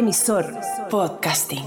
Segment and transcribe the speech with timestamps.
[0.00, 0.44] Emisor
[0.90, 1.64] Podcasting.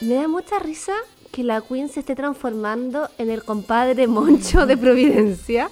[0.00, 0.94] Me da mucha risa
[1.30, 5.68] que la Queen se esté transformando en el compadre Moncho de Providencia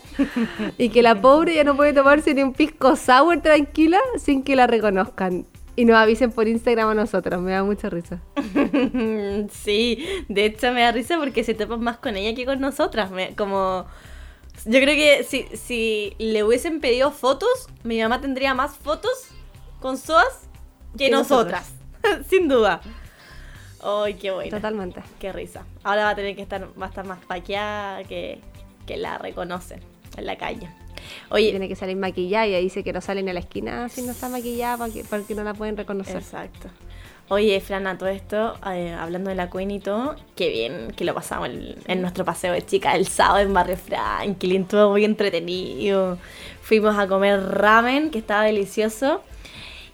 [0.76, 4.54] y que la pobre ya no puede tomarse ni un pisco sour tranquila sin que
[4.54, 5.46] la reconozcan.
[5.74, 8.20] Y nos avisen por Instagram a nosotros, me da mucha risa.
[9.50, 13.10] sí, de hecho me da risa porque se topan más con ella que con nosotras.
[13.10, 13.86] Me- como
[14.66, 19.28] yo creo que si, si le hubiesen pedido fotos, mi mamá tendría más fotos
[19.80, 20.48] con SOAS
[20.98, 21.72] que Que nosotras.
[22.28, 22.80] Sin duda.
[23.80, 24.50] Ay, qué bueno.
[24.50, 25.02] Totalmente.
[25.20, 25.64] Qué risa.
[25.84, 28.40] Ahora va a tener que estar, va a estar más paqueada que,
[28.86, 29.80] que la reconocen
[30.16, 30.68] en la calle.
[31.30, 34.02] Oye, Tiene que salir maquillada y dice que no sale ni a la esquina si
[34.02, 36.16] no está maquillada porque, porque no la pueden reconocer.
[36.16, 36.68] Exacto.
[37.28, 41.12] Oye, Frana, todo esto, eh, hablando de la Queen y todo, qué bien que lo
[41.12, 46.18] pasamos en, nuestro paseo de chicas el sábado en Barrio Franklin, estuvo muy entretenido.
[46.62, 49.22] Fuimos a comer ramen, que estaba delicioso,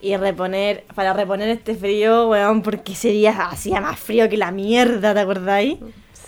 [0.03, 4.51] y reponer, para reponer este frío, weón, porque ese día hacía más frío que la
[4.51, 5.79] mierda, ¿te acordáis?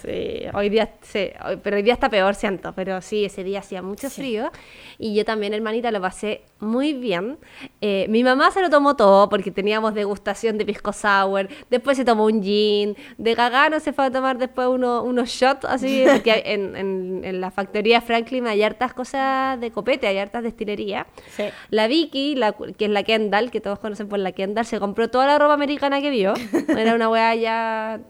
[0.05, 2.73] Sí, hoy día, sí, hoy- pero hoy día está peor, siento.
[2.75, 4.51] Pero sí, ese día hacía mucho frío.
[4.99, 7.39] Y yo también, hermanita, lo pasé muy bien.
[7.81, 11.49] Eh, mi mamá se lo tomó todo porque teníamos degustación de pisco sour.
[11.71, 12.97] Después se tomó un gin.
[13.17, 16.05] De cagano se fue a tomar después uno- unos shots, así.
[16.27, 21.07] Hay- en, en- en la factoría Franklin hay hartas cosas de copete, hay hartas destilerías.
[21.31, 21.45] Sí.
[21.71, 25.09] La Vicky, la, que es la Kendall, que todos conocen por la Kendall, se compró
[25.09, 26.35] toda la ropa americana que vio.
[26.69, 28.01] Era una weá ya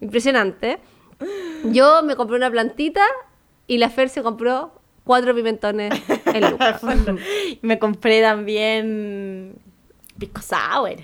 [0.00, 0.78] impresionante.
[1.64, 3.04] Yo me compré una plantita
[3.66, 4.72] y la Fer se compró
[5.04, 5.92] cuatro pimentones
[6.26, 6.82] en Lucas.
[7.62, 9.54] Me compré también
[10.18, 10.96] pisco sour.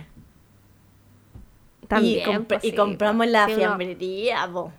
[1.88, 4.72] También, y, pues, y sí, compramos en la sí, fiambrería, po.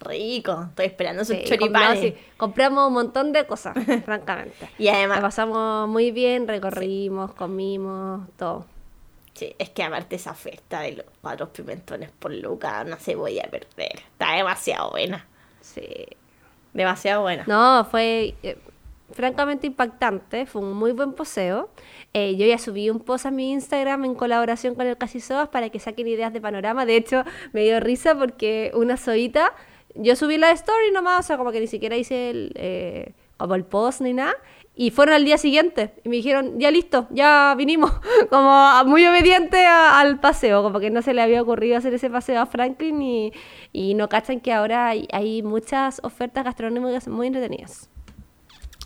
[0.00, 0.66] Rico.
[0.70, 2.14] Estoy esperando sus sí, choripanes.
[2.36, 4.68] compramos, un montón de cosas, francamente.
[4.78, 8.66] Y además, La pasamos muy bien, recorrimos, comimos, todo.
[9.36, 13.38] Sí, es que aparte esa oferta de los cuatro pimentones por Luca no se voy
[13.38, 14.00] a perder.
[14.12, 15.26] Está demasiado buena.
[15.60, 16.06] Sí.
[16.72, 17.44] Demasiado buena.
[17.46, 18.58] No, fue eh,
[19.12, 21.70] francamente impactante, fue un muy buen poseo.
[22.12, 25.48] Eh, yo ya subí un post a mi Instagram en colaboración con el Casi Sobas
[25.48, 26.86] para que saquen ideas de panorama.
[26.86, 29.54] De hecho, me dio risa porque una soita,
[29.94, 33.54] yo subí la story nomás, o sea, como que ni siquiera hice el, eh, como
[33.54, 34.34] el post ni nada.
[34.78, 37.92] Y fueron al día siguiente y me dijeron, ya listo, ya vinimos,
[38.30, 42.10] como muy obediente a- al paseo, como que no se le había ocurrido hacer ese
[42.10, 43.32] paseo a Franklin y,
[43.72, 47.88] y no cachan que ahora hay, hay muchas ofertas gastronómicas muy entretenidas.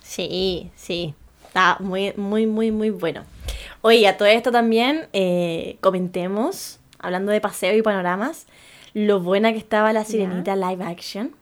[0.02, 1.14] Sí, sí.
[1.46, 3.24] Está muy, muy, muy, muy bueno.
[3.82, 8.46] Oye, a todo esto también eh, comentemos, hablando de paseo y panoramas,
[8.94, 11.34] lo buena que estaba la sirenita live action.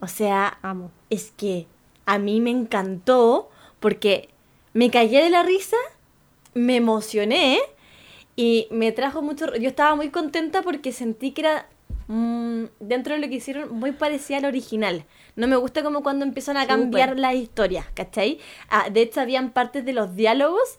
[0.00, 0.90] O sea, Amo.
[1.10, 1.66] es que
[2.06, 3.50] a mí me encantó
[3.80, 4.28] porque
[4.72, 5.76] me caí de la risa,
[6.54, 7.60] me emocioné
[8.36, 9.54] y me trajo mucho...
[9.56, 11.68] Yo estaba muy contenta porque sentí que era,
[12.08, 15.04] mm, dentro de lo que hicieron, muy parecida al original.
[15.36, 18.38] No me gusta como cuando empiezan a cambiar las historias, ¿cachai?
[18.68, 20.78] Ah, de hecho, habían partes de los diálogos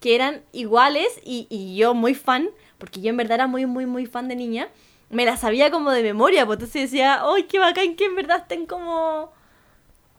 [0.00, 3.86] que eran iguales y, y yo muy fan, porque yo en verdad era muy, muy,
[3.86, 4.68] muy fan de niña,
[5.10, 8.38] me la sabía como de memoria, pues entonces decía, ¡ay, qué bacán que en verdad
[8.38, 9.32] estén como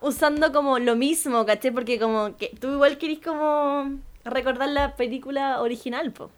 [0.00, 1.70] usando como lo mismo, ¿cachai?
[1.70, 6.30] Porque como que tú igual querís como recordar la película original, pues.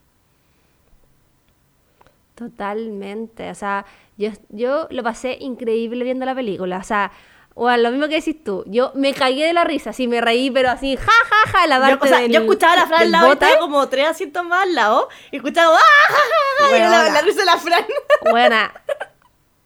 [2.35, 3.51] Totalmente.
[3.51, 3.85] O sea,
[4.17, 6.79] yo, yo lo pasé increíble viendo la película.
[6.79, 7.13] O sea,
[7.55, 8.65] o lo mismo que decís tú.
[8.67, 11.77] Yo me cagué de la risa, sí, me reí, pero así, ja, ja, ja, la
[11.77, 14.09] Yo, parte o sea, del- yo escuchaba la Fran al lado y estaba como tres
[14.09, 15.81] asientos más al lado y escuchaba ¡ah!
[16.09, 17.85] ja, ja, ja", y era la, la risa de la Fran.
[18.31, 18.73] Buena.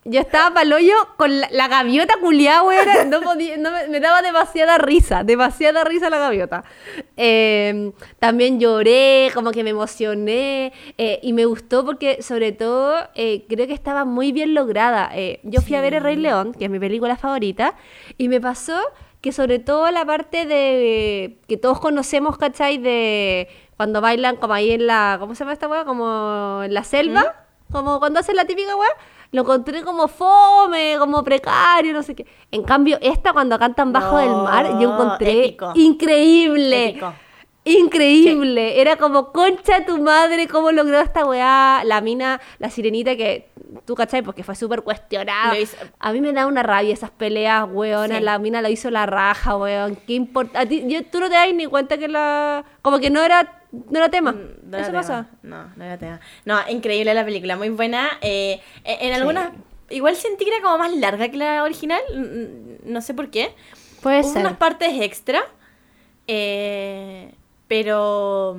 [0.08, 3.10] Yo estaba para hoyo con la, la gaviota culiada, weón.
[3.10, 6.62] No podía, no me, me daba demasiada risa, demasiada risa la gaviota.
[7.16, 7.90] Eh,
[8.20, 10.72] también lloré, como que me emocioné.
[10.96, 15.10] eh, y me gustó porque, sobre todo, eh, creo que estaba muy bien lograda.
[15.14, 17.74] Eh, yo fui a ver El Rey León, que es mi película favorita,
[18.16, 18.78] y me pasó
[19.20, 22.78] que, sobre todo, la parte de que todos conocemos, ¿cachai?
[22.78, 25.16] De cuando bailan como ahí en la.
[25.18, 25.84] ¿Cómo se llama esta weá?
[25.84, 27.42] Como en la selva.
[27.72, 28.88] Como cuando hacen la típica weá,
[29.32, 32.26] lo encontré como fome, como precario, no sé qué.
[32.50, 35.72] En cambio, esta cuando cantan bajo del mar, yo encontré épico.
[35.74, 36.88] increíble.
[36.90, 37.12] Épico.
[37.68, 38.80] Increíble.
[38.80, 41.82] Era como, concha tu madre, cómo logró esta weá.
[41.84, 43.48] La mina, la sirenita que
[43.84, 45.54] tú cachai, porque fue súper cuestionada.
[45.54, 47.66] Lo hizo- A mí me da una rabia esas peleas.
[48.18, 48.20] Sí.
[48.22, 49.96] La mina la hizo la raja, weón.
[50.06, 50.64] ¿Qué importa?
[50.64, 52.64] Tú no te das ni cuenta que la.
[52.82, 54.32] Como que no era, no era tema.
[54.32, 55.28] Mm, No Eso pasa.
[55.42, 56.20] No, no era tema.
[56.44, 58.08] No, increíble la película, muy buena.
[58.20, 59.50] Eh, en en algunas,
[59.90, 62.00] igual sentí que era como más larga que la original,
[62.84, 63.54] no sé por qué.
[64.02, 64.40] Puede Hubo ser.
[64.42, 65.42] unas partes extra.
[66.26, 67.32] eh,
[67.68, 68.56] Pero.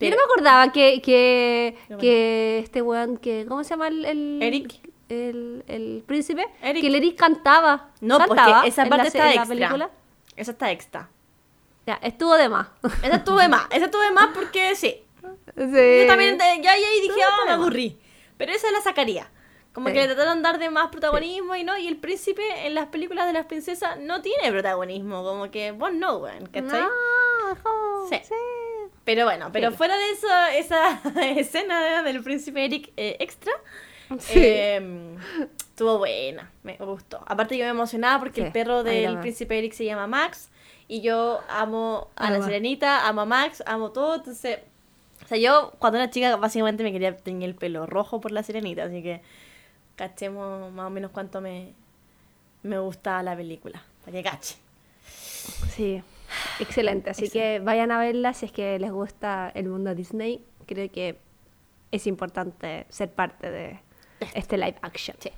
[0.00, 2.00] Yo no me acordaba que, que, bueno.
[2.00, 4.74] que este weón, que, ¿cómo se llama el, el- Eric.
[5.08, 6.46] El, el príncipe?
[6.62, 6.82] Eric.
[6.82, 7.90] Que el Eric cantaba.
[8.00, 9.48] No, porque cantaba esa en parte la, está en la extra.
[9.56, 9.90] película.
[10.36, 11.08] Esa está extra.
[11.88, 12.66] Ya, estuvo de más.
[13.02, 13.66] Esa estuvo de más.
[13.70, 15.02] Esa estuvo de más porque sí.
[15.56, 16.00] Sí.
[16.02, 17.98] Yo también, eh, ya ahí dije, ah, está me aburrí.
[18.36, 19.30] Pero esa la sacaría.
[19.72, 19.94] Como Sí.
[19.94, 21.78] que le trataron de dar de más protagonismo y no.
[21.78, 25.22] Y el príncipe en las películas de las princesas no tiene protagonismo.
[25.24, 26.44] Como que vos no, weón.
[26.48, 26.82] ¿Cachai?
[26.82, 26.88] No,
[27.64, 28.20] jo, Sí.
[28.22, 28.34] sí.
[29.04, 31.00] Pero bueno, pero fuera de eso, esa
[31.38, 33.52] escena del príncipe Eric eh, extra,
[34.34, 35.16] eh,
[35.58, 37.24] estuvo buena, me gustó.
[37.26, 40.50] Aparte yo me emocionaba porque el perro del príncipe Eric se llama Max
[40.88, 42.46] y yo amo a la Ama.
[42.46, 44.60] sirenita, amo a Max, amo todo, entonces...
[45.24, 48.42] O sea, yo cuando era chica básicamente me quería teñir el pelo rojo por la
[48.42, 49.20] sirenita, así que
[49.96, 51.74] cachemos más o menos cuánto me,
[52.62, 54.58] me gusta la película, para que cachen.
[55.70, 56.02] Sí,
[56.60, 57.10] excelente.
[57.10, 60.42] Así que vayan a verla si es que les gusta el mundo Disney.
[60.66, 61.18] Creo que
[61.90, 63.80] es importante ser parte de
[64.34, 65.16] este live action.
[65.20, 65.30] Sí.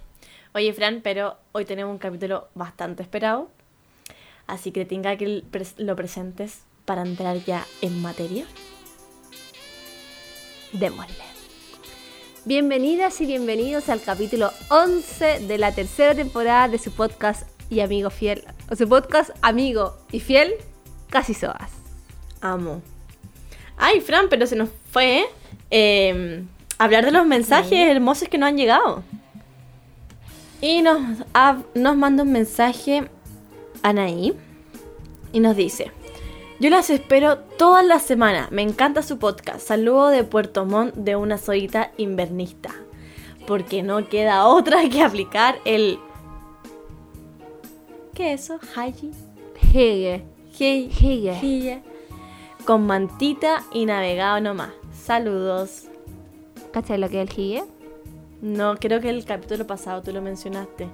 [0.55, 3.51] Oye, Fran, pero hoy tenemos un capítulo bastante esperado.
[4.51, 5.45] Así que tenga que
[5.79, 8.45] lo presentes para entrar ya en materia.
[10.73, 11.15] Démosle.
[12.45, 18.11] Bienvenidas y bienvenidos al capítulo 11 de la tercera temporada de su podcast y amigo
[18.11, 20.55] fiel, o su podcast amigo y fiel,
[21.11, 21.71] Casi Soas.
[22.41, 22.83] Amo.
[23.77, 25.27] Ay, Fran, pero se nos fue
[25.71, 26.43] eh,
[26.77, 29.05] hablar de los mensajes hermosos que nos han llegado.
[30.61, 31.01] Y nos,
[31.77, 33.09] nos manda un mensaje
[33.83, 34.35] Anaí
[35.33, 35.91] y nos dice:
[36.61, 38.51] Yo las espero todas las semanas.
[38.51, 39.67] Me encanta su podcast.
[39.67, 42.71] Saludo de Puerto Montt de una solita invernista.
[43.47, 45.99] Porque no queda otra que aplicar el.
[48.15, 48.61] ¿Qué es eso?
[48.75, 49.13] Haji.
[49.73, 50.25] Hege.
[50.59, 51.33] Hege.
[51.33, 51.83] Hege.
[52.65, 54.71] Con mantita y navegado nomás.
[54.93, 55.87] Saludos.
[56.73, 57.65] ¿Cachai lo que es el hige?
[58.43, 60.89] No, creo que el capítulo pasado tú lo mencionaste.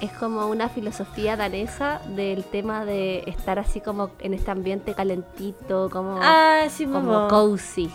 [0.00, 5.90] Es como una filosofía danesa del tema de estar así como en este ambiente calentito,
[5.90, 7.90] como, Ah, sí, como cozy.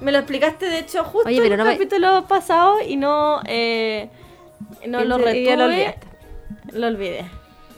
[0.00, 3.40] Me lo explicaste, de hecho, justo Oye, en el no me- capítulo pasado y no,
[3.46, 4.08] eh,
[4.86, 5.96] no lo retuve.
[6.72, 7.24] Lo olvidé.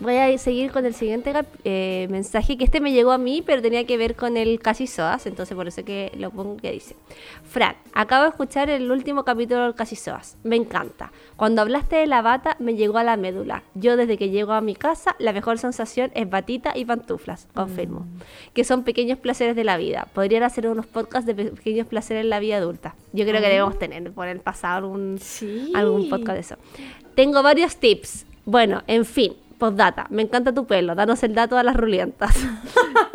[0.00, 1.32] Voy a seguir con el siguiente
[1.64, 4.86] eh, mensaje, que este me llegó a mí, pero tenía que ver con el Casi
[4.86, 6.96] Soas, entonces por eso que lo pongo que dice.
[7.44, 11.12] Fran, acabo de escuchar el último capítulo del Casi Soas, me encanta.
[11.36, 13.62] Cuando hablaste de la bata, me llegó a la médula.
[13.74, 18.06] Yo desde que llego a mi casa, la mejor sensación es batita y pantuflas, confirmo.
[18.52, 20.08] Que son pequeños placeres de la vida.
[20.12, 22.94] Podrían hacer unos podcasts de pe- pequeños placeres en la vida adulta.
[23.12, 25.72] Yo creo que debemos tener por el pasado algún, Sí.
[25.74, 26.56] algún podcast de eso.
[27.14, 28.26] Tengo varios tips.
[28.46, 30.06] Bueno, en fin, postdata.
[30.10, 30.94] Me encanta tu pelo.
[30.94, 32.34] Danos el dato a las rulientas.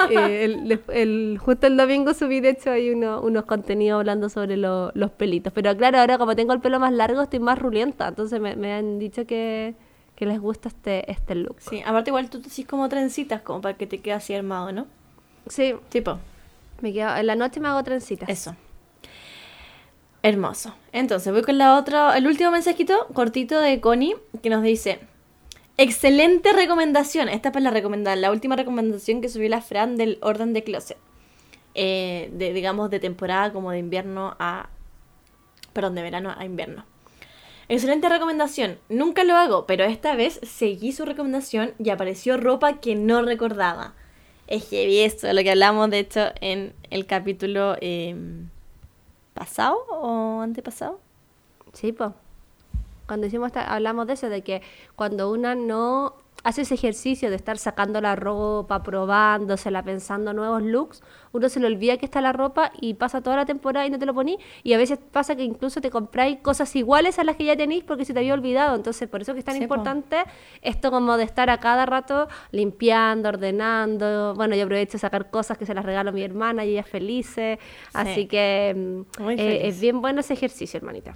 [0.10, 4.58] Eh, el- el- justo el domingo subí, de hecho, hay uno- unos contenidos hablando sobre
[4.58, 5.54] lo- los pelitos.
[5.54, 8.08] Pero claro, ahora como tengo el pelo más largo, estoy más rulienta.
[8.08, 9.76] Entonces me, me han dicho que,
[10.16, 11.58] que les gusta este, este look.
[11.60, 14.72] Sí, aparte igual tú te haces como trencitas, como para que te quede así armado,
[14.72, 14.88] ¿no?
[15.48, 16.18] Sí, Tipo,
[16.82, 18.30] me quedo, en la noche me hago trencitas.
[18.30, 18.56] eso.
[20.24, 20.74] Hermoso.
[20.92, 25.00] Entonces, voy con la otra, el último mensajito cortito de Connie que nos dice:
[25.82, 27.30] Excelente recomendación.
[27.30, 30.98] Esta es la recomendar, la última recomendación que subió la Fran del orden de closet.
[31.74, 34.68] Eh, de, digamos, de temporada como de invierno a.
[35.72, 36.84] Perdón, de verano a invierno.
[37.70, 38.78] Excelente recomendación.
[38.90, 43.94] Nunca lo hago, pero esta vez seguí su recomendación y apareció ropa que no recordaba.
[44.48, 48.18] Es heavy esto, lo que hablamos de hecho en el capítulo eh,
[49.34, 51.00] pasado o antepasado.
[51.72, 52.12] Sí, pues.
[53.10, 54.62] Cuando hicimos hablamos de eso, de que
[54.96, 56.14] cuando una no
[56.44, 61.02] hace ese ejercicio de estar sacando la ropa, probándosela, pensando nuevos looks,
[61.32, 63.98] uno se le olvida que está la ropa y pasa toda la temporada y no
[64.00, 64.38] te lo poní.
[64.62, 67.84] Y a veces pasa que incluso te compráis cosas iguales a las que ya tenéis
[67.84, 68.76] porque se te había olvidado.
[68.76, 69.64] Entonces, por eso que es tan Sí, po.
[69.76, 70.24] importante
[70.62, 74.36] esto como de estar a cada rato limpiando, ordenando.
[74.36, 76.82] Bueno, yo aprovecho de sacar cosas que se las regalo a mi hermana y ella
[76.82, 77.36] es feliz.
[77.94, 81.16] Así que mm, eh, es bien bueno ese ejercicio, hermanita.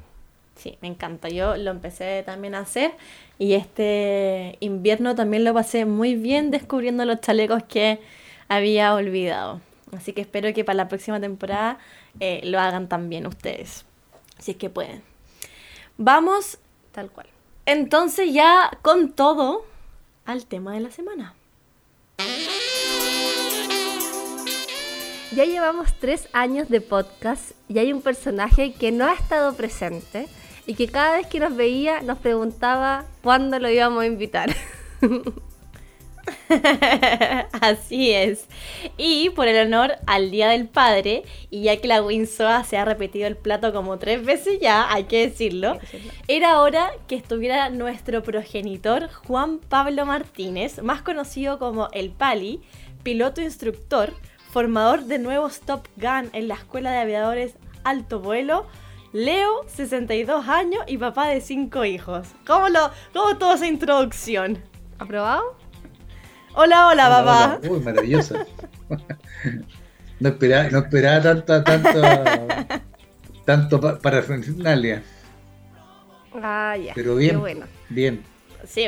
[0.64, 1.28] Sí, me encanta.
[1.28, 2.94] Yo lo empecé también a hacer
[3.38, 8.00] y este invierno también lo pasé muy bien descubriendo los chalecos que
[8.48, 9.60] había olvidado.
[9.94, 11.80] Así que espero que para la próxima temporada
[12.22, 13.84] eh, lo hagan también ustedes,
[14.40, 15.04] si es que pueden.
[15.98, 16.60] Vamos
[16.94, 17.28] Tal cual.
[17.66, 19.66] entonces ya con todo
[20.24, 21.34] al tema de la semana.
[25.36, 30.30] Ya llevamos tres años de podcast y hay un personaje que no ha estado presente
[30.66, 34.54] y que cada vez que nos veía nos preguntaba cuándo lo íbamos a invitar.
[37.62, 38.48] Así es.
[38.98, 42.86] Y por el honor al Día del Padre, y ya que la Winsoa se ha
[42.86, 45.80] repetido el plato como tres veces ya, hay que decirlo,
[46.28, 52.62] era hora que estuviera nuestro progenitor Juan Pablo Martínez, más conocido como el Pali,
[53.04, 54.14] piloto instructor,
[54.52, 58.66] formador de nuevos Top Gun en la Escuela de Aviadores Alto Vuelo.
[59.14, 62.28] Leo, 62 años y papá de 5 hijos.
[62.48, 64.58] ¿Cómo, lo, cómo toda esa introducción?
[64.98, 65.56] ¿Aprobado?
[66.56, 67.60] Hola, hola, papá.
[67.68, 68.46] Uy, maravillosa.
[70.20, 72.02] no esperaba, no esperaba tanta, tanto,
[73.46, 75.04] tanto pa- parafernalia.
[76.42, 76.94] Ah, ya.
[76.96, 77.66] Pero bien, Qué bueno.
[77.90, 78.24] bien.
[78.68, 78.88] Sí,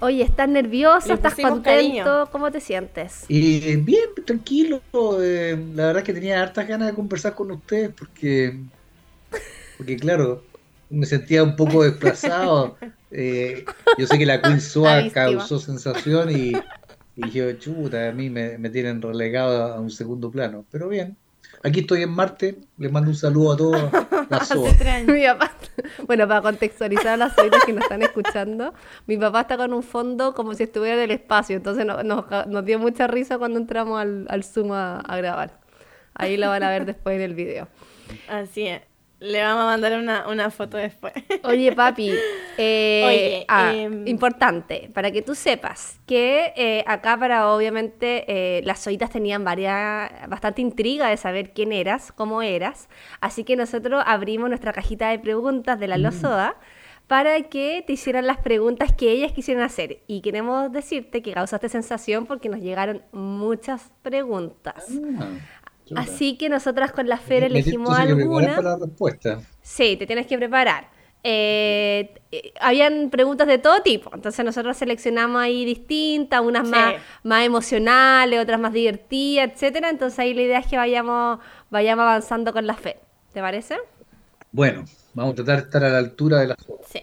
[0.00, 1.08] Oye, ¿estás nerviosa?
[1.08, 1.62] Le ¿Estás contento?
[1.62, 2.28] cariño.
[2.30, 3.24] ¿Cómo te sientes?
[3.28, 4.80] Y bien, tranquilo.
[5.20, 8.60] eh, la verdad es que tenía hartas ganas de conversar con ustedes porque,
[9.78, 10.42] porque claro,
[10.90, 12.76] me sentía un poco desplazado.
[13.10, 13.64] Eh,
[13.96, 16.52] yo sé que la Queen La Soa causó sensación y,
[17.16, 20.66] y dije, chuta, a mí me, me tienen relegado a un segundo plano.
[20.70, 21.16] Pero bien,
[21.62, 22.58] aquí estoy en Marte.
[22.76, 23.92] Les mando un saludo a todos
[24.28, 24.72] la SOA.
[26.06, 28.74] bueno, para contextualizar a las oídas que nos están escuchando,
[29.06, 32.26] mi papá está con un fondo como si estuviera en el espacio, entonces no- nos,
[32.46, 35.58] nos dio mucha risa cuando entramos al, al Zoom a, a grabar.
[36.12, 37.68] Ahí lo van a ver después en el video.
[38.28, 38.82] Así es.
[39.20, 41.12] Le vamos a mandar una, una foto después.
[41.42, 42.12] Oye, papi,
[42.58, 48.62] eh, Oye, ah, em, importante, para que tú sepas que eh, acá para obviamente eh,
[48.64, 52.88] las oitas tenían varias, bastante intriga de saber quién eras, cómo eras,
[53.20, 56.56] así que nosotros abrimos nuestra cajita de preguntas de la Lozoda
[57.08, 60.02] para que te hicieran las preguntas que ellas quisieran hacer.
[60.06, 64.86] Y queremos decirte que causaste sensación porque nos llegaron muchas preguntas.
[65.18, 65.30] Ah.
[65.96, 68.56] Así que nosotras con la Fer Me- elegimos preparar alguna.
[68.56, 69.40] para la respuesta.
[69.62, 70.88] Sí, te tienes que preparar.
[71.24, 76.70] Eh, eh, habían preguntas de todo tipo, entonces nosotros seleccionamos ahí distintas, unas Sí.
[76.70, 79.90] más, más emocionales, otras más divertidas, etcétera.
[79.90, 81.40] Entonces ahí la idea es que vayamos,
[81.70, 82.98] vayamos avanzando con la fe.
[83.32, 83.76] ¿Te parece?
[84.52, 86.56] Bueno, vamos a tratar de estar a la altura de la.
[86.88, 87.02] Sí.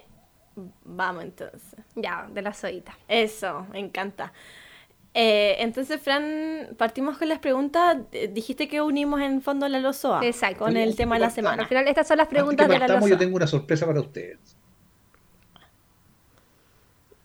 [0.85, 1.61] Vamos entonces.
[1.95, 2.97] Ya, de la soita.
[3.07, 4.31] Eso, me encanta.
[5.17, 7.97] Eh, entonces, Fran, partimos con las preguntas.
[8.11, 10.65] Eh, Dijiste que unimos en fondo la lozoa Exacto.
[10.65, 11.65] con el tema de la Al semana.
[11.65, 14.57] final, estas son las preguntas de la partamos, yo tengo una sorpresa para ustedes.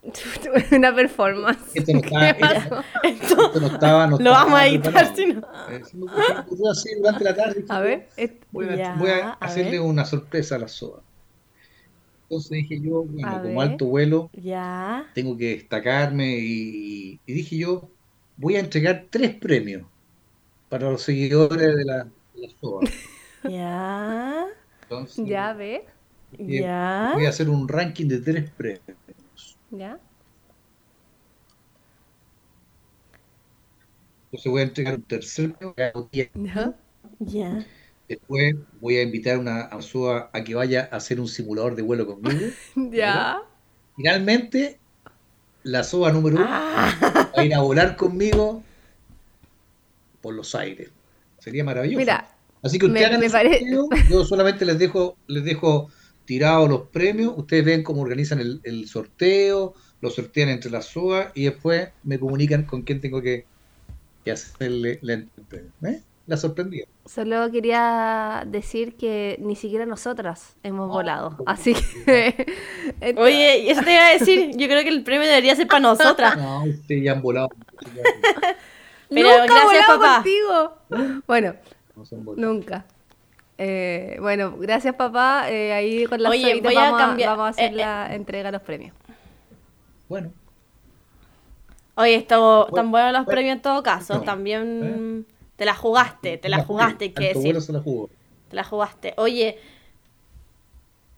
[0.73, 1.59] Una performance.
[1.75, 2.33] Esto no estaba,
[3.61, 5.43] no estaba, no Lo estaba vamos a editar, si no.
[5.69, 5.83] Eh,
[7.01, 7.65] durante la tarde.
[7.69, 8.09] A ver,
[8.51, 9.81] Voy a, Ya, voy a a hacerle ver.
[9.83, 11.03] una sorpresa a la SOA.
[12.31, 13.63] Entonces dije yo, bueno, A como ver.
[13.63, 15.07] alto vuelo, Ya.
[15.13, 17.93] tengo que destacarme y, y dije yo,
[18.37, 19.91] voy a entregar tres premios
[20.69, 22.93] para los seguidores de la, de la SOA.
[23.45, 24.49] Ya.
[24.89, 25.87] Entonces, ya ve,
[26.39, 26.71] Ya.
[27.13, 28.99] voy a hacer un ranking de tres premios.
[29.71, 30.01] ya.
[34.31, 36.09] Entonces voy a entregar un tercer premio.
[36.13, 36.75] ya.
[37.21, 37.65] Ya.
[38.11, 41.83] Después voy a invitar a una a a que vaya a hacer un simulador de
[41.83, 42.41] vuelo conmigo.
[42.91, 43.39] Ya.
[43.97, 44.79] Finalmente,
[45.63, 47.31] la SOA número uno Ah.
[47.37, 48.63] va a ir a volar conmigo
[50.21, 50.91] por los aires.
[51.39, 51.99] Sería maravilloso.
[51.99, 52.29] Mira,
[52.63, 53.61] Así que ustedes me- me pare-
[54.11, 55.89] yo solamente les dejo, les dejo
[56.27, 61.33] tirados los premios, ustedes ven cómo organizan el, el sorteo, lo sortean entre las SOA
[61.35, 63.47] y después me comunican con quién tengo que,
[64.25, 65.71] que hacerle la- premio.
[65.85, 66.03] ¿Eh?
[66.31, 66.85] La sorprendí.
[67.07, 71.37] Solo quería decir que ni siquiera nosotras hemos No, volado.
[71.47, 72.47] Así que.
[73.17, 74.53] Oye, y eso te iba a decir.
[74.57, 76.37] Yo creo que el premio debería ser para nosotras.
[76.37, 77.49] No, ustedes ya han volado.
[79.11, 80.15] Pero nunca gracias, volado papá.
[80.23, 81.23] contigo.
[81.27, 81.55] Bueno,
[81.97, 82.85] No nunca.
[83.59, 85.51] Eh, bueno, gracias papá.
[85.51, 88.51] Eh, ahí con las Oye, voy vamos, a, cambiar- vamos a hacer eh, la entrega
[88.51, 88.95] de los premios.
[90.09, 90.31] Bueno,
[91.97, 94.15] Oye, esto, tan Bueno, buenos los bueno, premios en todo caso.
[94.15, 95.27] no, También
[95.61, 97.43] te la jugaste, te la jugaste, que decir.
[97.43, 98.09] vuelo se la jugó.
[98.49, 99.13] Te la jugaste.
[99.19, 99.61] Oye,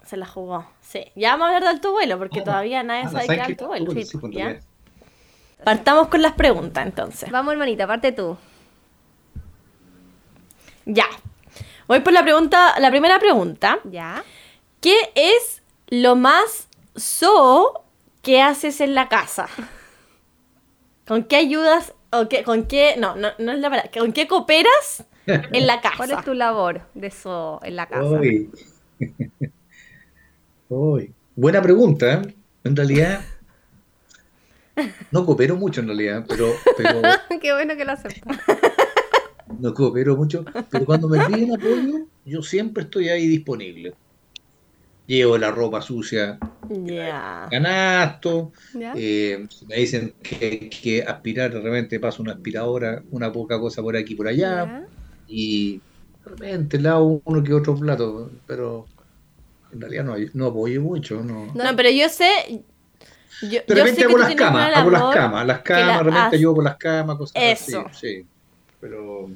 [0.05, 0.67] se la jugó.
[0.81, 1.05] Sí.
[1.15, 3.41] Ya vamos a hablar de alto vuelo, porque Ah, todavía nadie ah, sabe qué ¿sabes
[3.43, 3.93] es alto vuelo.
[3.93, 4.59] Sí, ¿Ya?
[5.63, 7.31] Partamos con las preguntas entonces.
[7.31, 8.37] Vamos, hermanita, parte tú.
[10.87, 11.07] Ya.
[11.87, 13.79] Voy por la pregunta, la primera pregunta.
[13.85, 14.25] ¿Ya?
[14.81, 17.85] ¿Qué es lo más so
[18.23, 19.49] que haces en la casa?
[21.07, 24.29] ¿Con qué ayudas o qué, con qué, no, no, no es la palabra, ¿con qué
[24.29, 25.97] cooperas en la casa?
[25.97, 28.05] ¿Cuál es tu labor de eso en la casa?
[28.05, 28.51] Uy.
[30.69, 31.13] Uy.
[31.35, 32.15] Buena pregunta.
[32.15, 32.35] ¿eh?
[32.65, 33.23] En realidad,
[35.11, 37.01] no coopero mucho en realidad, pero, pero
[37.41, 38.39] Qué bueno que lo aceptas.
[39.59, 43.95] no coopero mucho, pero cuando me piden apoyo, yo siempre estoy ahí disponible.
[45.17, 46.39] Llevo la ropa sucia
[46.69, 47.47] Ya.
[47.51, 48.53] canasto,
[48.97, 54.15] eh, me dicen que aspirar, de repente paso una aspiradora, una poca cosa por aquí
[54.15, 54.87] y por allá,
[55.27, 58.87] y de repente lavo uno que otro plato, pero
[59.73, 61.53] en realidad no, no apoyo mucho, no.
[61.55, 62.63] No, pero yo sé.
[63.43, 66.05] Yo, De yo sé repente que hago las camas, hago las camas, las camas, de
[66.05, 67.85] repente ayudo con las camas, cosas Eso.
[67.87, 68.27] así, sí,
[68.81, 69.29] pero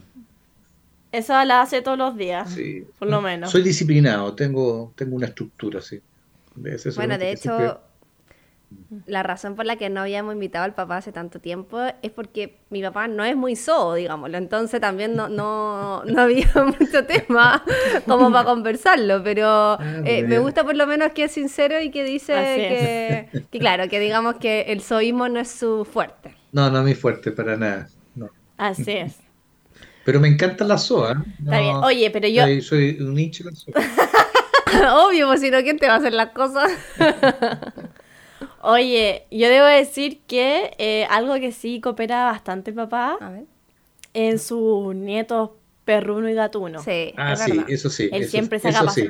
[1.19, 2.51] Esa la hace todos los días.
[2.51, 2.85] sí.
[2.99, 3.51] Por lo menos.
[3.51, 6.01] Soy disciplinado, tengo, tengo una estructura, sí.
[6.65, 7.77] Es eso, Bueno, de hecho, siempre-
[9.07, 12.59] la razón por la que no habíamos invitado al papá hace tanto tiempo es porque
[12.71, 14.37] mi papá no es muy so, digámoslo.
[14.39, 17.63] Entonces también no, no, no había mucho tema
[18.07, 19.23] como para conversarlo.
[19.23, 22.33] Pero eh, me gusta por lo menos que es sincero y que dice
[23.33, 26.35] que, que, claro, que digamos que el soísmo no es su fuerte.
[26.53, 27.89] No, no es muy fuerte para nada.
[28.17, 28.31] No.
[28.57, 29.17] Así es.
[30.07, 31.13] Pero me encanta la SOA.
[31.13, 31.15] ¿eh?
[31.41, 31.77] Está No, bien.
[31.79, 32.43] Oye, pero yo.
[32.45, 33.75] soy, soy un hincha de la SOA.
[35.07, 36.71] Obvio, pues si no, ¿quién te va a hacer las cosas?
[38.63, 43.45] Oye, yo debo decir que eh, algo que sí coopera bastante papá A ver.
[44.15, 45.51] en sus nietos
[45.85, 46.83] perruno y gatuno.
[46.83, 47.67] Sí, Ah, es sí, verdad.
[47.69, 48.09] eso sí.
[48.13, 48.91] Él eso- siempre acaba.
[48.91, 49.09] sí.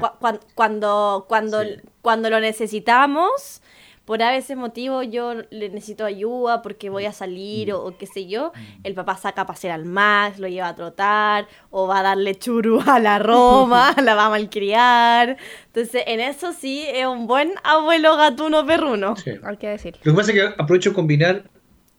[0.54, 1.68] cuando, cuando, Sí.
[2.02, 3.62] cuando lo necesitamos,
[4.06, 8.06] por a veces motivo yo le necesito ayuda porque voy a salir o, o qué
[8.06, 8.52] sé yo,
[8.84, 12.36] el papá saca a pasear al Max, lo lleva a trotar o va a darle
[12.36, 15.36] churu a la Roma, la va a malcriar.
[15.66, 19.16] Entonces, en eso sí es un buen abuelo gatuno perruno.
[19.16, 19.32] Sí.
[19.42, 19.96] Hay que decir.
[20.04, 21.44] Lo que pasa es que aprovecho combinar,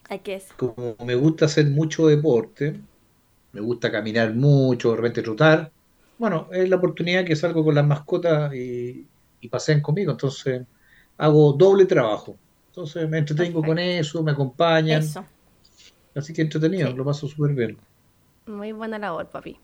[0.10, 0.48] Hay que es.
[0.56, 2.80] como me gusta hacer mucho deporte,
[3.52, 5.72] me gusta caminar mucho, de repente trotar.
[6.18, 9.08] Bueno, es la oportunidad que salgo con las mascotas y,
[9.42, 10.62] y pasean conmigo, entonces
[11.18, 12.36] hago doble trabajo.
[12.70, 15.26] Entonces me entretengo con eso, me acompañan, Eso.
[16.16, 16.96] así que entretenido, Sí.
[16.98, 17.78] lo paso súper bien.
[18.46, 19.58] Muy buena labor, papi.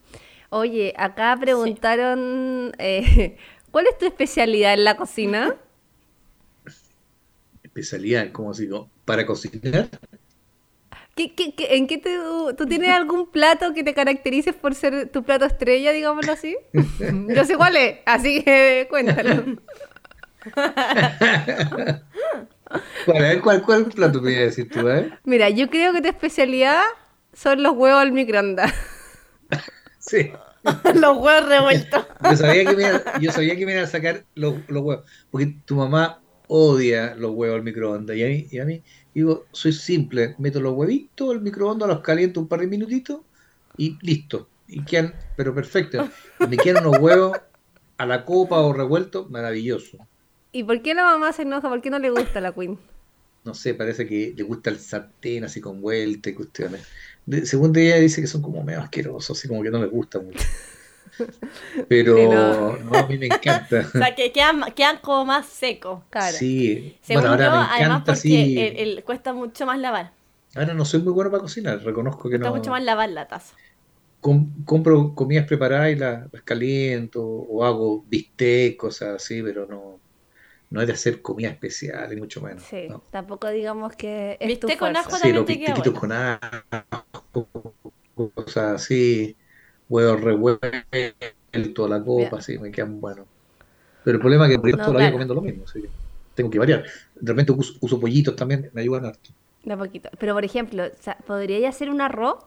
[0.49, 3.37] Oye, acá preguntaron, eh,
[3.71, 5.55] ¿cuál es tu especialidad en la cocina?
[7.63, 9.89] Especialidad, como digo, para cocinar.
[11.15, 12.17] ¿Qué, qué- qué- en qué te,
[12.57, 16.55] tú tienes algún plato que te caracterices por ser tu plato estrella, digámoslo así?
[17.35, 19.57] Yo sé cuál es, así que cuéntalo.
[23.05, 25.11] ¿Cuál, cuál, cuál plato me iba a decir tú, eh?
[25.23, 26.81] Mira, yo creo que tu especialidad
[27.33, 28.73] son los huevos al microondas.
[29.99, 30.31] Sí.
[30.95, 32.05] Los huevos revueltos.
[32.29, 35.05] Yo sabía que me iba, yo sabía que me iban a sacar los, los huevos.
[35.31, 38.15] Porque tu mamá odia los huevos al microondas.
[38.15, 38.81] Y a mí, y a mí
[39.13, 40.35] digo, soy simple.
[40.37, 43.21] Meto los huevitos al microondas, los caliento un par de minutitos
[43.77, 44.49] y listo.
[44.67, 46.09] Y quedan, pero perfecto.
[46.39, 47.37] Y me quedan unos huevos
[47.97, 49.97] a la copa o revueltos, maravilloso.
[50.53, 51.67] ¿Y por qué la mamá se enoja?
[51.67, 52.79] ¿Por qué no le gusta la Queen?
[53.45, 56.87] No sé, parece que le gusta el sartén así con vuelta y cuestiones.
[57.25, 60.17] De- según ella dice que son como medio asquerosos, así como que no les gusta
[60.19, 60.39] mucho.
[61.89, 62.77] Pero Sí, no.
[62.77, 63.81] no, a mí me encanta.
[63.93, 66.03] O sea, que quedan, quedan como más secos.
[66.09, 66.37] Claro.
[66.37, 68.59] Sí, Según bueno, ahora yo, me además encanta porque así.
[68.59, 70.13] el- el- cuesta mucho más lavar.
[70.55, 72.55] Ahora no soy muy bueno para cocinar, reconozco que Cuesta no.
[72.55, 73.55] mucho más lavar la taza.
[74.21, 79.99] Com- compro comidas preparadas y las, las caliento, o hago bistec, cosas así, pero no,
[80.73, 82.65] no es de hacer comida especial, ni mucho menos.
[82.69, 83.05] Sí, no.
[83.11, 86.39] tampoco digamos que es tu ¿Viste con ajo Sí, los bistequitos con ajo,
[88.35, 89.37] cosas así,
[89.87, 92.37] huevos revueltos, la copa, Bien.
[92.37, 93.27] así, me quedan buenos.
[94.03, 95.13] Pero el problema es que yo No, toda la vida claro.
[95.13, 95.93] comiendo lo mismo, así que
[96.33, 96.83] tengo que variar.
[97.15, 99.31] De repente uso, uso pollitos también, me ayudan harto.
[99.67, 100.09] De a poquito.
[100.19, 100.83] Pero por ejemplo,
[101.27, 102.37] ¿podría hacer un arroz?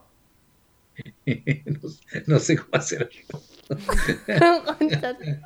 [1.66, 3.10] no, sé- no sé cómo hacer.
[3.68, 3.76] Yo
[4.26, 4.64] creo,
[5.18, 5.40] que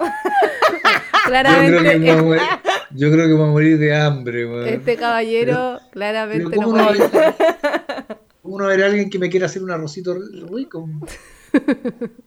[1.26, 2.42] Claramente, a morir,
[2.90, 6.82] yo creo que me voy a morir de hambre, este caballero Pero claramente ¿cómo no
[6.82, 7.08] no puede.
[7.08, 10.14] va a- ¿Cómo no va a haber alguien que me quiera hacer un arrocito
[10.50, 10.88] rico?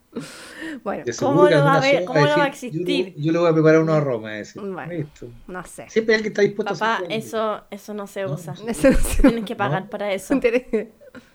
[0.84, 3.14] Bueno, ¿Cómo no va a cómo va a existir?
[3.16, 4.62] Yo, yo le voy a preparar unos arroz, me va a decir.
[4.62, 4.92] Bueno.
[4.92, 5.28] Listo.
[5.48, 5.86] no sé.
[5.88, 7.18] Siempre hay alguien que está dispuesto a Papá, hacer algo.
[7.26, 8.54] eso, eso no se No, usa.
[8.68, 9.22] Eso no sé.
[9.22, 9.90] Tienes que pagar ¿No?
[9.90, 10.38] para eso.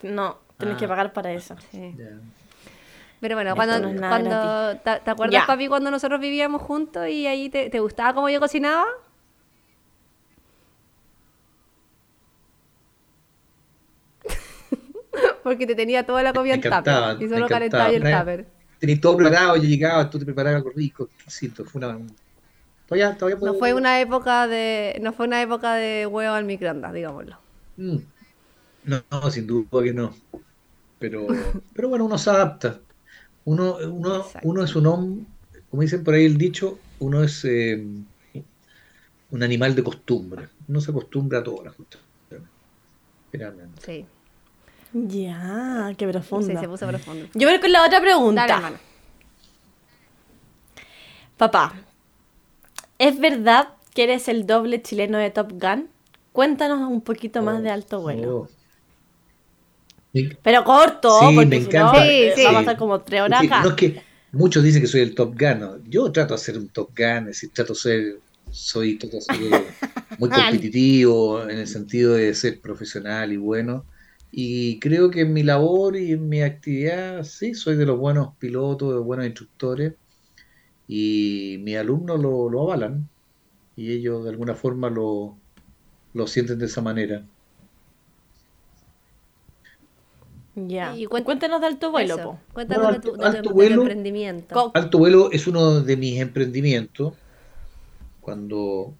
[0.04, 0.80] No, tienes Ah.
[0.80, 1.56] que pagar para eso.
[1.72, 1.96] Sí.
[3.20, 7.70] Pero bueno, cuando, no ¿te, te acuerdas, papi, cuando nosotros vivíamos juntos y ahí te,
[7.70, 8.86] te gustaba cómo yo cocinaba?
[15.44, 18.46] Porque te tenía toda la comida en tupper y solo calentaba el tupper.
[18.80, 21.66] Tenías todo preparado, yo llegaba, tú te preparabas algo rico, exquisito.
[21.66, 22.00] Fue una...
[22.88, 26.94] Todavía, todavía No fue una época de no fue una época de huevo al microondas,
[26.94, 27.38] digámoslo.
[27.78, 27.98] Mm.
[28.86, 30.14] No, no, sin duda que no.
[31.00, 31.28] Pero,
[31.74, 32.80] pero bueno, uno se adapta.
[33.46, 35.26] Uno, uno, uno es un hombre,
[35.70, 37.84] como dicen por ahí el dicho, uno es eh,
[39.32, 40.50] un animal de costumbre.
[40.68, 42.48] Uno se acostumbra a todas las cuestiones.
[43.32, 43.82] Finalmente.
[43.86, 44.06] Sí,
[44.94, 46.60] Ya, qué sí, profundo.
[46.60, 47.28] se puso profundo.
[47.34, 48.46] Yo voy con la otra pregunta.
[48.48, 48.78] Dale.
[51.38, 51.74] Papá,
[53.00, 55.88] ¿Es verdad que eres el doble chileno de Top Gun?
[56.34, 58.38] Cuéntanos un poquito más de alto vuelo.
[58.38, 58.48] Oh.
[60.42, 61.92] Pero corto, Sí, porque me si encanta.
[61.94, 62.44] no, eh, Sí, sí.
[62.44, 63.62] vamos a estar como tres horas Sí, acá.
[63.62, 65.60] no es que muchos dicen que soy el Top Gun.
[65.60, 65.84] ¿no?
[65.86, 68.20] Yo trato de ser un Top Gun, es decir, trato de ser,
[68.52, 69.38] soy trato de ser
[70.18, 73.86] muy competitivo en el sentido de ser profesional y bueno.
[74.32, 78.36] Y creo que en mi labor y en mi actividad, sí, soy de los buenos
[78.38, 79.94] pilotos, de los buenos instructores.
[80.88, 83.10] Y mis alumnos lo, lo avalan.
[83.76, 85.38] Y ellos de alguna forma lo,
[86.14, 87.26] lo sienten de esa manera.
[90.56, 90.96] Ya.
[90.98, 92.40] Y Cuéntanos de alto vuelo, po.
[92.54, 93.82] Cuéntanos Bueno, de tu, alto- de tu- alto de tu vuelo.
[93.82, 94.72] emprendimiento.
[94.74, 97.14] Alto vuelo es uno de mis emprendimientos.
[98.22, 98.94] Cuando,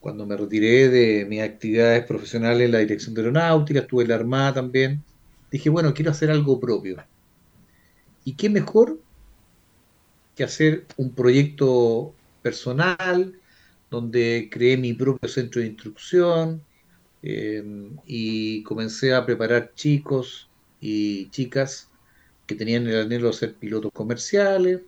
[0.00, 4.14] cuando me retiré de mis actividades profesionales en la dirección de aeronáutica, estuve en la
[4.16, 5.02] Armada también,
[5.50, 6.96] dije, bueno, quiero hacer algo propio.
[8.24, 8.98] ¿Y qué mejor
[10.36, 13.34] que hacer un proyecto personal
[13.90, 16.62] donde creé mi propio centro de instrucción
[17.22, 17.62] eh,
[18.04, 21.92] y comencé a preparar chicos y chicas
[22.46, 24.82] que tenían el anhelo de ser pilotos comerciales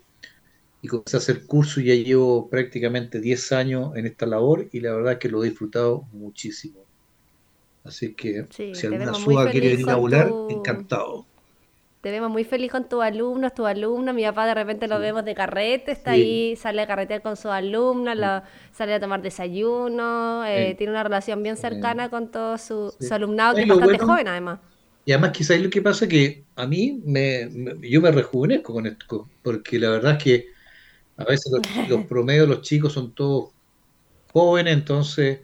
[0.80, 4.80] y comencé a hacer cursos y ya llevo prácticamente 10 años en esta labor y
[4.80, 6.88] la verdad es que lo he disfrutado muchísimo.
[7.84, 11.28] Así que Sí, si alguna suba quiere venir a volar, tu- encantado.
[12.02, 14.14] Te vemos muy feliz con tus alumnos, tus alumnos.
[14.14, 16.20] Mi papá de repente lo vemos de carrete, está Sí.
[16.20, 18.16] ahí, sale a carretear con sus alumnos,
[18.72, 23.54] sale a tomar desayuno, eh, tiene una relación bien cercana con todo su, su alumnado,
[23.54, 24.58] que es bastante bueno- joven además.
[25.04, 28.86] Y además quizás lo que pasa que a mí me, me- yo me rejuvenezco con
[28.86, 30.46] esto, porque la verdad es que
[31.16, 33.52] a veces los, los promedios los chicos son todos
[34.32, 35.40] jóvenes, entonces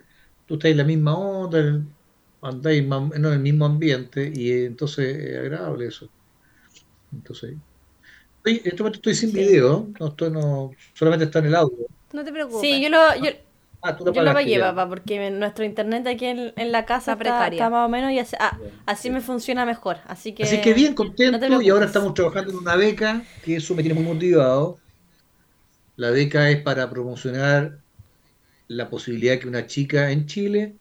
[0.46, 1.84] tú estás en la misma onda,
[2.42, 2.82] andáis
[3.14, 6.10] en el mismo ambiente y entonces es agradable eso.
[7.12, 7.56] Entonces,
[8.38, 9.38] estoy, en este momento estoy sin Sí.
[9.38, 11.86] video, no estoy, no, solamente está en el audio.
[12.12, 12.60] No te preocupes.
[12.60, 13.30] Sí, yo lo, yo,
[13.80, 17.12] Ah, tú lo yo lo papá, porque nuestro internet aquí en, en la casa Está
[17.12, 17.56] está, precaria.
[17.58, 19.10] está más o menos y así, ah, Bien, así sí.
[19.10, 19.98] me funciona mejor.
[20.06, 23.56] Así que, Así que bien contento te y ahora estamos trabajando en una beca, que
[23.56, 24.78] eso me tiene muy motivado.
[25.96, 27.78] La beca es para promocionar
[28.68, 30.76] la posibilidad de que una chica en Chile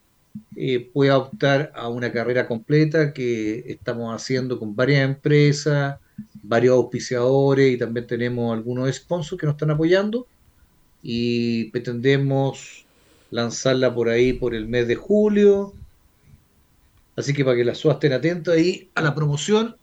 [0.55, 5.99] eh, pueda optar a una carrera completa que estamos haciendo con varias empresas,
[6.43, 10.25] varios auspiciadores y también tenemos algunos sponsors que nos están apoyando
[11.03, 12.86] y pretendemos
[13.32, 15.73] lanzarla por ahí por el mes de julio.
[17.15, 19.75] Así que para que las SUA estén atentas ahí a la promoción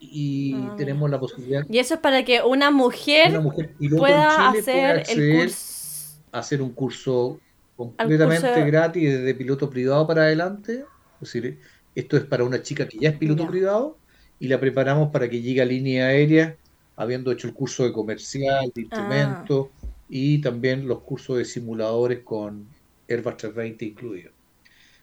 [0.00, 4.50] y Ah, tenemos la posibilidad Y eso es para que una mujer, una mujer pueda
[4.50, 6.18] hacer el curso.
[6.32, 7.40] hacer un curso
[7.76, 10.84] completamente curso- gratis desde piloto privado para adelante.
[11.22, 11.58] Es decir,
[11.94, 13.96] esto es para una chica que ya es piloto privado
[14.44, 16.58] y la preparamos para que llegue a línea aérea
[16.96, 19.70] habiendo hecho el curso de comercial, de instrumentos
[20.08, 22.70] y también los cursos de simuladores con
[23.08, 24.32] Airbus 320 incluido.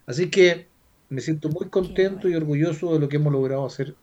[0.06, 0.72] Así que
[1.10, 3.98] me siento muy contento y orgulloso de lo que hemos logrado hacer,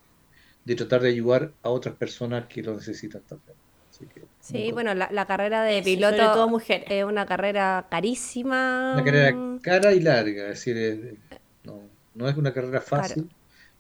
[0.65, 3.59] de tratar de ayudar a otras personas que lo necesitan también.
[3.91, 6.89] Así que, muy Sí, bueno, la, la carrera de piloto sobre todo mujeres.
[6.91, 8.55] es una carrera carísima.
[8.93, 11.19] Una carrera cara y larga, es decir, es-
[11.63, 13.31] no, no es una carrera fácil.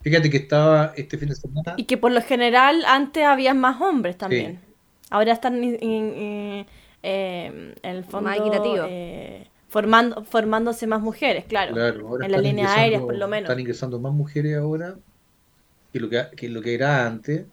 [0.02, 3.80] Fíjate que estaba este fin de semana, Y que por lo general antes había más
[3.80, 4.60] hombres también.
[5.10, 6.66] Ahora están en, en- en-
[7.02, 8.84] eh, en el fondo Más equitativo.
[8.88, 11.74] eh, formando, formándose más mujeres, claro.
[11.74, 13.44] claro, ahora en líneas ingresando- aéreas, por lo menos.
[13.50, 14.98] Están ingresando más mujeres ahora
[15.92, 17.46] que lo que, que lo que era antes.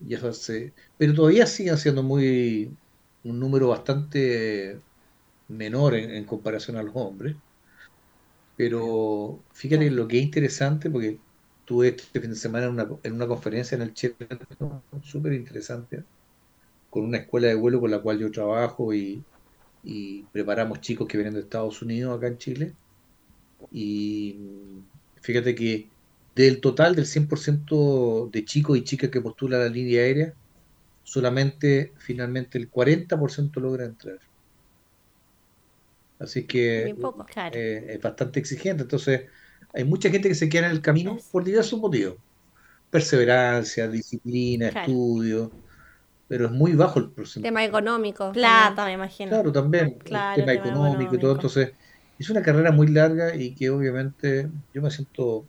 [0.00, 2.76] Ya se- pero todavía siguen siendo muy
[3.24, 4.82] un número bastante
[5.48, 7.36] menor en, en comparación a los hombres.
[8.56, 11.23] Pero fíjate lo que es interesante, porque
[11.64, 14.16] tuve este fin de semana en una, en una conferencia en el Chile
[15.02, 16.06] súper interesante,
[16.90, 19.26] con una escuela de vuelo con la cual yo trabajo y,
[19.82, 22.78] y preparamos chicos que vienen de Estados Unidos acá en Chile.
[23.70, 24.86] Y
[25.22, 25.94] fíjate que
[26.34, 30.34] del total del 100% de chicos y chicas que postulan a la línea aérea,
[31.02, 34.20] solamente finalmente el 40% logra entrar.
[36.18, 37.24] Así que Bien poco.
[37.26, 37.54] Claro.
[37.56, 38.82] eh, es bastante exigente.
[38.82, 39.30] Entonces,
[39.74, 42.16] hay mucha gente que se queda en el camino por diversos motivos.
[42.90, 44.86] Perseverancia, disciplina, Claro.
[44.92, 45.52] estudio,
[46.28, 47.50] pero es muy bajo el porcentaje.
[47.50, 48.32] Tema económico.
[48.32, 49.30] Plata, me imagino.
[49.30, 51.32] Claro, también, Claro, el tema tema económico y todo.
[51.32, 51.32] económico.
[51.32, 51.72] Entonces,
[52.18, 55.48] es una carrera muy larga y que obviamente yo me siento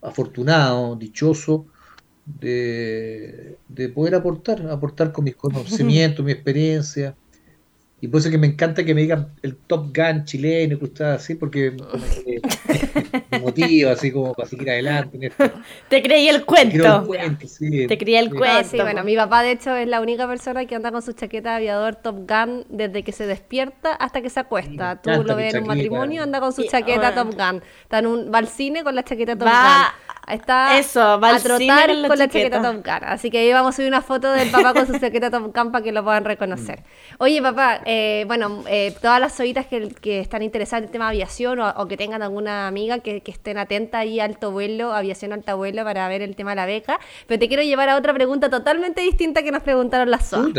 [0.00, 1.66] afortunado, dichoso
[2.24, 7.16] de, de poder aportar, aportar con mis conocimientos, mi experiencia.
[8.02, 11.22] Y por eso que me encanta que me digan el Top Gun chileno y cosas
[11.22, 11.70] así, porque
[13.30, 15.16] me motiva así como para seguir adelante.
[15.16, 15.50] en esto.
[15.88, 16.84] Te creí el cuento.
[17.00, 17.86] el cuento, sí.
[17.86, 18.36] Te creí el Sí.
[18.36, 18.56] cuento.
[18.58, 21.12] Ah, sí, bueno, mi papá de hecho es la única persona que anda con su
[21.12, 25.00] chaqueta de aviador Top Gun desde que se despierta hasta que se acuesta.
[25.00, 27.62] Tú lo ves en un matrimonio, anda con su chaqueta Top Gun.
[27.84, 30.02] Está en un, va al cine con la chaqueta Top Va- Gun.
[30.32, 32.62] Está eso, va al a trotar con la chaqueta.
[32.62, 33.04] Top Gun.
[33.04, 35.72] Así que ahí vamos a subir una foto del papá con su chaqueta Top Gun
[35.72, 36.82] para que lo puedan reconocer.
[37.18, 41.04] Oye, papá, eh, bueno, eh, todas las soitas que, que están interesadas en el tema
[41.06, 44.94] de aviación o, o que tengan alguna amiga que, que estén atenta ahí alto vuelo,
[44.94, 46.98] aviación alto vuelo para ver el tema de la beca.
[47.26, 50.50] Pero te quiero llevar a otra pregunta totalmente distinta que nos preguntaron las SOA.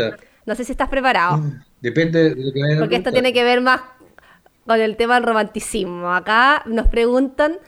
[0.46, 1.42] No sé si estás preparado.
[1.80, 3.80] Depende de lo que Porque esto tiene que ver más
[4.66, 6.12] con el tema del romanticismo.
[6.14, 7.58] Acá nos preguntan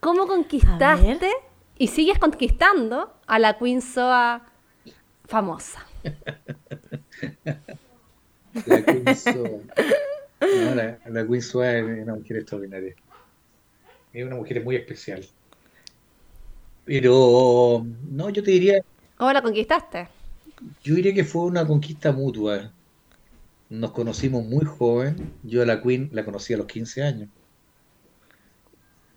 [0.00, 1.30] cómo conquistaste
[1.78, 4.46] y sigues conquistando a la Queen Soa
[5.26, 5.84] famosa.
[8.66, 9.60] La Queen Soa.
[10.40, 12.94] No, la, la Queen Soa es una mujer extraordinaria.
[14.12, 15.24] Es una mujer muy especial.
[16.84, 18.80] Pero, no, yo te diría,
[19.16, 20.08] ¿Cómo la conquistaste?
[20.82, 22.72] yo diría que fue una conquista mutua.
[23.70, 25.34] Nos conocimos muy joven.
[25.42, 27.28] Yo a la Queen la conocí a los 15 años.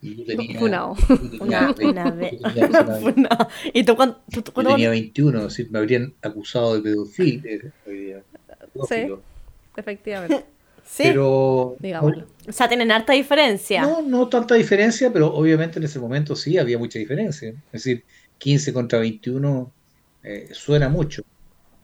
[0.01, 0.95] Yo tenía, Funao.
[0.97, 2.31] yo tenía Una, 20 una vez.
[2.41, 3.13] yo tenía 19.
[3.17, 4.19] Una- ¿Y tú cuánto?
[4.31, 7.73] tú- tú Yo cuánto- tenía 21, es decir, me habrían acusado de pedofilia.
[7.87, 8.23] hoy día.
[8.73, 9.21] Pedófilo.
[9.75, 10.45] Efectivamente.
[10.83, 11.03] Sí.
[11.03, 12.25] Pero Digámoslo.
[12.49, 13.83] O sea, tienen harta diferencia.
[13.83, 17.49] no, no tanta diferencia, pero obviamente en ese momento sí había mucha diferencia.
[17.49, 18.03] Es decir,
[18.39, 19.71] 15 contra 21
[20.23, 21.23] eh, suena mucho.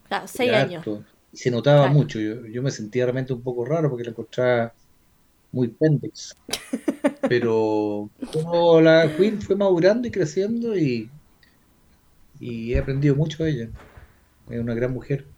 [0.10, 0.80] Claro, seis era años.
[0.80, 1.93] harto, y se notaba Claro.
[1.93, 2.19] mucho.
[2.19, 4.73] Yo, yo me sentía realmente un poco raro porque la encontraba
[5.53, 6.36] muy pendex.
[7.25, 11.13] Pero como la Queen fue madurando y creciendo y,
[12.39, 13.69] y he aprendido mucho de ella.
[14.47, 15.34] Es una gran mujer.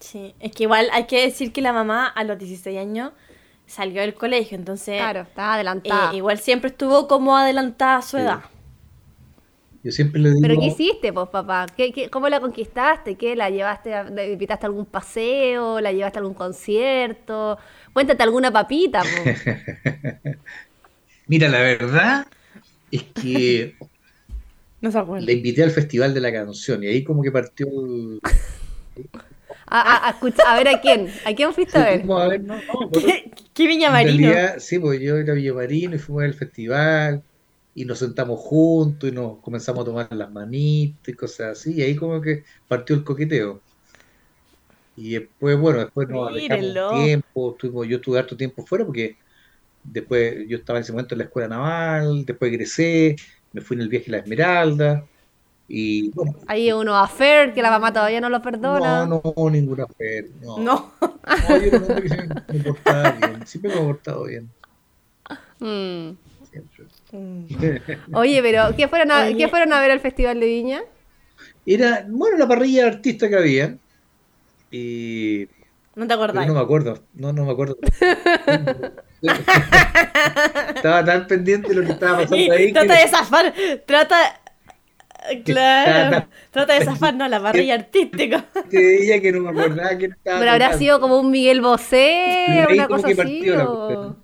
[0.00, 3.12] Sí, es que igual hay que decir que la mamá a los 16 años
[3.66, 6.10] salió del colegio, entonces Claro, estaba eh, adelantada.
[6.10, 8.18] igual siempre estuvo como adelantada a su Sí.
[8.18, 8.42] edad.
[9.82, 11.66] Yo siempre le digo, ¿Pero qué hiciste, pues, papá?
[11.76, 13.16] ¿Qué, qué, cómo la conquistaste?
[13.16, 13.34] ¿Qué?
[13.34, 15.80] ¿La llevaste, a, invitaste a algún paseo?
[15.80, 17.58] ¿La llevaste a algún concierto?
[17.92, 19.16] Cuéntate alguna papita.
[21.28, 22.26] mira, la verdad
[22.90, 23.76] es que
[24.80, 25.26] No se acuerda.
[25.26, 28.20] la invité al Festival de la Canción y ahí como que partió el...
[29.66, 31.00] A, a- a escucha- a ver a quién.
[31.24, 32.00] ¿A quién fuiste a ver?
[32.16, 34.30] A ver, no, no, pues, ¿Qué, qué Viña Marino?
[34.30, 37.24] realidad, sí, pues yo era Villamarino y fuimos al festival
[37.74, 41.82] y nos sentamos juntos y nos comenzamos a tomar las manitas y cosas así, y
[41.82, 43.64] ahí como que partió el coqueteo.
[44.94, 49.18] Y después, bueno, después nos alejamos tiempo, estuvimos, yo estuve harto tiempo fuera porque
[49.92, 53.16] después yo estaba en ese momento en la escuela naval, después egresé,
[53.52, 55.04] me fui en el viaje a la Esmeralda
[55.70, 59.04] y bueno, Hay uno a Fer, que la mamá todavía no lo perdona.
[59.06, 60.92] no, no, ninguna fe, no, No.
[61.00, 64.48] No, yo era un hombre que siempre me portaba bien, siempre me he portado bien,
[65.60, 66.16] Mm.
[66.50, 66.84] siempre.
[67.12, 68.14] Mm.
[68.14, 69.36] Oye, pero ¿qué fueron, a, Oye.
[69.36, 70.82] ¿qué fueron a ver al Festival de Viña?
[71.66, 73.76] Era, bueno, la parrilla de artistas que había.
[74.70, 75.48] Y.
[75.96, 76.48] No te pero acordáis.
[76.48, 77.02] no me acuerdo.
[77.14, 77.76] No, no me acuerdo.
[79.22, 82.72] estaba tan pendiente de lo que estaba pasando ahí.
[82.72, 83.54] trata que- de zafar,
[83.86, 84.40] trata...
[85.44, 88.46] Claro, trata de zafar, no, la parrilla artística.
[88.70, 90.38] que veía que no me acordaba que estaba.
[90.38, 93.50] Pero habrá sido como un Miguel Bosé, una cosa así.
[93.50, 94.16] o-.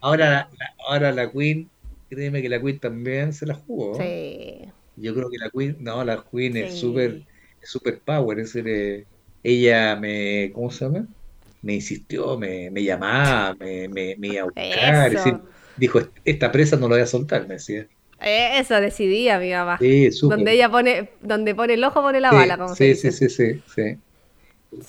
[0.00, 1.68] Ahora, la- ahora la Queen,
[2.08, 3.96] créeme que la Queen también se la jugó.
[3.98, 4.60] Sí.
[4.96, 6.94] Yo creo que la Queen, no, la Queen es Sí.
[7.60, 8.38] es súper power.
[8.38, 9.06] Es eh,
[9.42, 11.06] ella me, ¿cómo se llama?
[11.64, 15.12] Me insistió, me, me llamaba, me, me, me iba a buscar.
[15.14, 15.42] Eso.
[15.76, 17.88] dijo, esta presa no la voy a soltar, me decía.
[18.20, 19.80] Eh, Eso decidía mi mamá.
[19.80, 20.10] Sí.
[20.24, 23.04] Donde ella pone, donde pone el ojo, pone la Sí, bala, como se sí, dice.
[23.10, 24.02] sí, sí, sí, sí.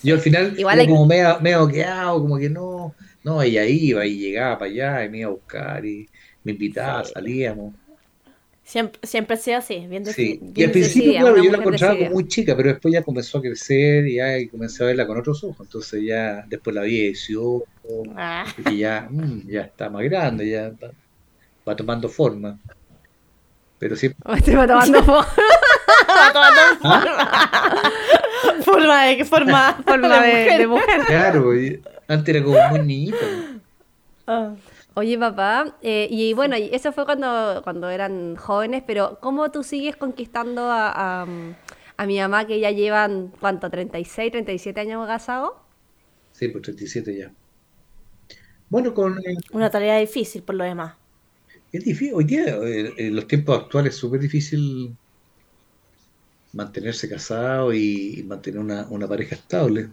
[0.02, 4.06] Yo al final Igual hay- como medio, medio quedado, como que no, no, ella iba
[4.06, 6.10] y llegaba para allá y me iba a buscar y
[6.44, 7.74] me invitaba, salíamos.
[8.68, 11.96] Siempre, siempre ha sido así, bien, Sí, y bien al principio, claro, yo la encontraba
[11.96, 15.06] como muy chica, pero después ya comenzó a crecer y ya y comencé a verla
[15.06, 15.58] con otros ojos.
[15.60, 17.62] Entonces ya después la vi de 18,
[18.16, 20.72] Ah, y ya, mm, ya está más grande, ya
[21.68, 22.58] va tomando forma.
[23.78, 25.28] Pero siempre, Me estoy tomando foto.
[28.64, 30.58] forma de forma, Forma de, mujer.
[30.58, 31.00] de mujer.
[31.06, 33.16] claro, y antes era como muy niñita.
[34.26, 34.54] Ah.
[34.98, 39.62] Oye, papá, eh, y bueno, y eso fue cuando, cuando eran jóvenes, pero ¿cómo tú
[39.62, 41.26] sigues conquistando a, a,
[41.98, 43.68] a mi mamá que ya llevan, ¿cuánto?
[43.70, 45.52] ¿36, 37 años casados?
[46.30, 47.34] Sí, pues 37 ya.
[48.68, 50.94] Bueno, con el- Una tarea difícil por lo demás.
[51.70, 54.98] es difícil, hoy día, eh, en los tiempos actuales, es súper difícil
[56.52, 59.92] mantenerse casado y, y mantener una, una pareja estable.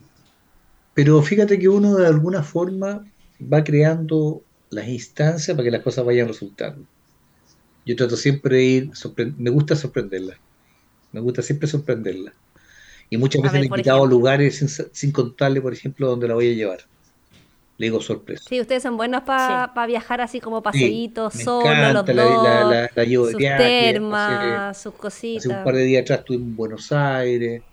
[0.94, 3.08] Pero fíjate que uno de alguna forma
[3.42, 6.88] va creando las instancias para que las cosas vayan resultando.
[7.86, 8.92] Yo trato siempre de ir,
[9.38, 10.42] me gusta sorprenderla,
[11.12, 12.34] me gusta siempre sorprenderla.
[13.10, 15.74] Y muchas A veces ver, le he invitado a lugares sin, sa- sin contarle, por
[15.74, 16.82] ejemplo, dónde la voy a llevar.
[17.78, 18.50] Le digo sorpresa.
[18.50, 19.74] Sí, ustedes son buenos para Sí.
[19.88, 23.36] viajar así como Sí, paseitos, me solos, los la, dos, la, la, la llevo de
[23.36, 23.48] sus.
[24.10, 24.96] Hace, termas, sus
[25.34, 25.64] hace un cositas.
[25.64, 27.66] par de días atrás estuve en Buenos Aires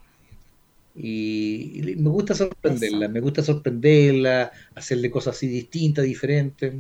[1.03, 3.15] y, me gusta sorprenderla, Eso.
[3.15, 6.75] me gusta sorprenderla, hacerle cosas así distintas, diferentes,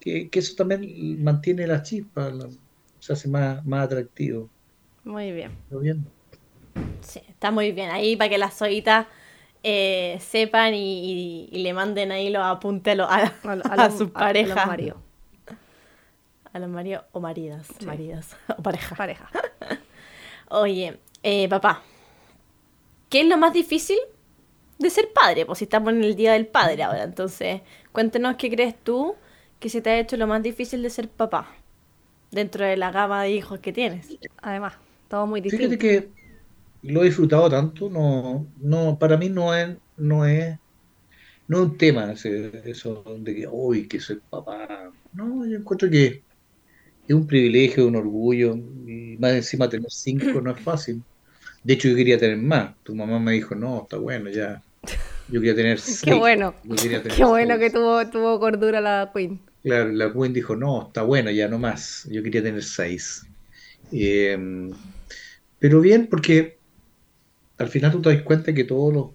[0.00, 2.48] que, que eso también mantiene la chispa, la-
[2.98, 4.52] se hace más, más atractivo.
[5.04, 5.52] Muy bien.
[5.70, 6.06] ¿Lo bien?
[7.00, 7.90] Sí, está muy bien.
[7.90, 9.06] Ahí para que las zoitas
[9.62, 13.62] eh, sepan y, y- y le manden ahí los apuntes a, lo- a, A, lo-
[13.64, 14.56] a sus a- a parejas.
[14.56, 14.96] los maridos.
[16.52, 17.68] A los maridos o maridas.
[17.86, 18.98] Maridas o parejas.
[18.98, 19.28] Pareja.
[20.50, 21.82] Oye, eh, papá,
[23.12, 23.98] ¿qué es lo más difícil
[24.78, 25.46] de ser padre?
[25.46, 29.16] Pues si estamos en el Día del Padre ahora, entonces cuéntenos qué crees tú
[29.60, 31.50] que se te ha hecho lo más difícil de ser papá
[32.32, 34.18] dentro de la gama de hijos que tienes.
[34.42, 34.74] Además,
[35.08, 35.78] todo muy Fíjate distinto.
[35.78, 36.14] que
[36.82, 40.58] lo he disfrutado tanto, no, no, para mí no es, no es,
[41.48, 44.92] no es un tema ese- eso de que hoy que soy papá.
[45.12, 46.26] No, yo encuentro que
[47.06, 51.04] es un privilegio, un orgullo, y más encima tener cinco no es fácil.
[51.64, 52.74] De hecho, yo quería tener más.
[52.82, 54.62] Tu mamá me dijo, no, está bueno, ya.
[55.28, 56.16] Yo quería tener Qué seis.
[56.18, 56.54] bueno.
[56.80, 59.40] Quería tener Qué bueno que tuvo, tuvo cordura la Queen.
[59.62, 62.08] Claro, la Queen dijo, no, está bueno, ya no más.
[62.10, 63.26] Yo quería tener seis.
[63.92, 64.70] Eh,
[65.58, 66.58] pero bien, porque
[67.58, 69.06] al final tú te das cuenta que todos los,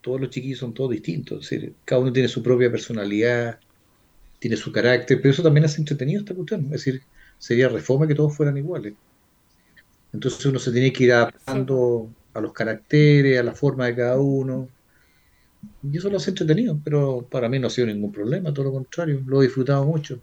[0.00, 1.44] todos los chiquillos son todos distintos.
[1.44, 3.60] Es decir, cada uno tiene su propia personalidad,
[4.40, 6.64] tiene su carácter, pero eso también hace entretenido esta cuestión.
[6.66, 7.02] Es decir,
[7.38, 8.94] sería reforma que todos fueran iguales.
[10.12, 14.18] Entonces uno se tiene que ir adaptando a los caracteres, a la forma de cada
[14.20, 14.68] uno.
[15.82, 18.72] Y eso lo hace entretenido, pero para mí no ha sido ningún problema, todo lo
[18.72, 20.20] contrario, lo he disfrutado mucho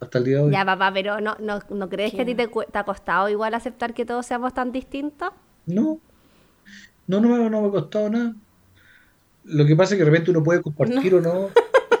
[0.00, 0.52] hasta el día de hoy.
[0.52, 3.28] Ya, papá, pero ¿no, no, no crees que a ti te, cu- te ha costado
[3.28, 5.30] igual aceptar que todos seamos tan distintos?
[5.66, 6.00] No,
[7.06, 8.34] no, no me, no me ha costado nada.
[9.44, 11.48] Lo que pasa es que de repente uno puede compartir o no,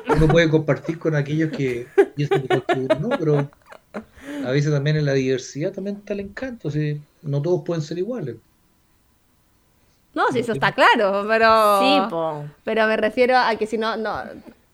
[0.08, 3.52] uno puede compartir con aquellos que piensan que no, pero
[4.42, 7.06] a veces también en la diversidad también está el encanto, ¿sí?
[7.22, 8.36] No todos pueden ser iguales.
[10.14, 11.80] No, sí, eso está claro, pero...
[11.80, 12.44] Sí, po.
[12.64, 14.20] Pero me refiero a que si no, no,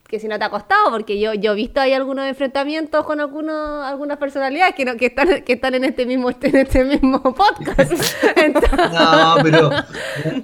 [0.08, 3.20] que si no te ha costado, porque yo, yo he visto ahí algunos enfrentamientos con
[3.20, 7.22] algunos, algunas personalidades que no, que están, que están en este mismo, en este mismo
[7.34, 7.92] podcast.
[8.36, 9.70] Entonces, No, pero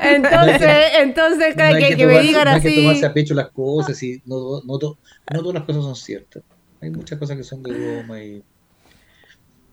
[0.01, 2.83] entonces, entonces no hay que, que me digan no hay que así.
[2.83, 4.97] tomarse a pecho las cosas y no, no, to-
[5.33, 6.43] no todas las cosas son ciertas.
[6.81, 8.43] Hay muchas cosas que son de broma y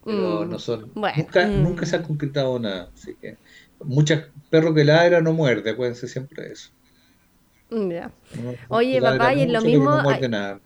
[0.03, 0.91] pero Mm, no son.
[0.95, 1.63] bueno, nunca, mm.
[1.63, 2.89] nunca se ha concretado nada.
[2.93, 3.37] Así que
[3.83, 6.69] muchas perro que ladra no muerde, acuérdense siempre de eso.
[7.69, 8.11] Mm, ya.
[8.37, 10.59] Uno- Oye, papá, y en lo mismo No muerde hay- nada.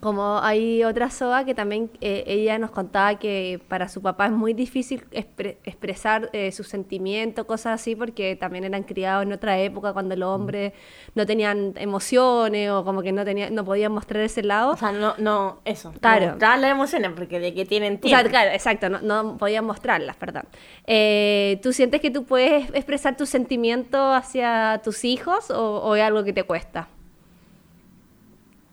[0.00, 4.32] Como hay otra SOA que también eh, ella nos contaba que para su papá es
[4.32, 9.58] muy difícil expre- expresar eh, sus sentimientos, cosas así, porque también eran criados en otra
[9.58, 10.72] época cuando los hombres
[11.14, 14.72] no tenían emociones o como que no tenían, no podían mostrar ese lado.
[14.72, 15.92] O sea, no, no, eso.
[16.00, 16.26] Claro.
[16.28, 18.30] Mostrar las emociones porque de que tienen O sea, tiempo.
[18.30, 20.44] claro, exacto, no, no podían mostrarlas, perdón.
[20.86, 26.02] Eh, ¿Tú sientes que tú puedes expresar tus sentimientos hacia tus hijos o, o es
[26.02, 26.88] algo que te cuesta?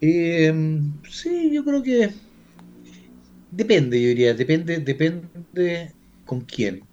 [0.02, 0.54] Eh,
[1.10, 2.10] sí, yo creo que
[3.50, 6.90] depende, yo diría, depende, depende con quién.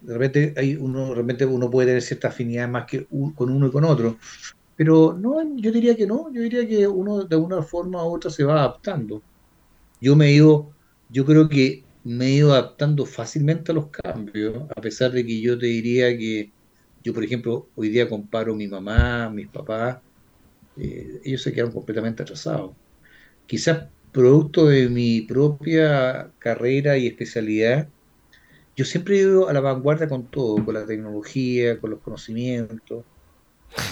[0.00, 3.50] De repente hay uno, de repente uno puede tener cierta afinidad más que un- con
[3.50, 4.18] uno y con otro,
[4.76, 8.30] pero no, yo diría que no, yo diría que uno de una forma u otra
[8.30, 9.24] se va adaptando.
[10.00, 10.76] Yo me he ido,
[11.08, 15.40] yo creo que me he ido adaptando fácilmente a los cambios, a pesar de que
[15.42, 16.54] yo te diría que
[17.04, 20.00] yo, por ejemplo, hoy día comparo mi mamá, mis papás,
[20.76, 22.72] eh, ellos se quedaron completamente atrasados.
[23.46, 27.88] Quizás producto de mi propia carrera y especialidad,
[28.76, 33.04] yo siempre he ido a la vanguardia con todo, con la tecnología, con los conocimientos.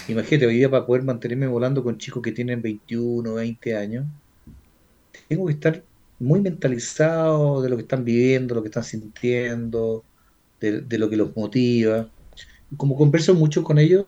[0.08, 4.06] Imagínate, hoy día para poder mantenerme volando con chicos que tienen 21, 20 años,
[5.28, 5.84] tengo que estar
[6.18, 10.04] muy mentalizado de lo que están viviendo, lo que están sintiendo,
[10.60, 12.10] de, de lo que los motiva.
[12.76, 14.06] Como converso mucho con ellos,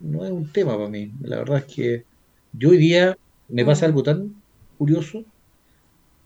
[0.00, 1.10] no es un tema para mí.
[1.22, 2.04] La verdad es que
[2.52, 3.16] yo hoy día
[3.48, 4.34] me pasa algo tan
[4.78, 5.24] curioso.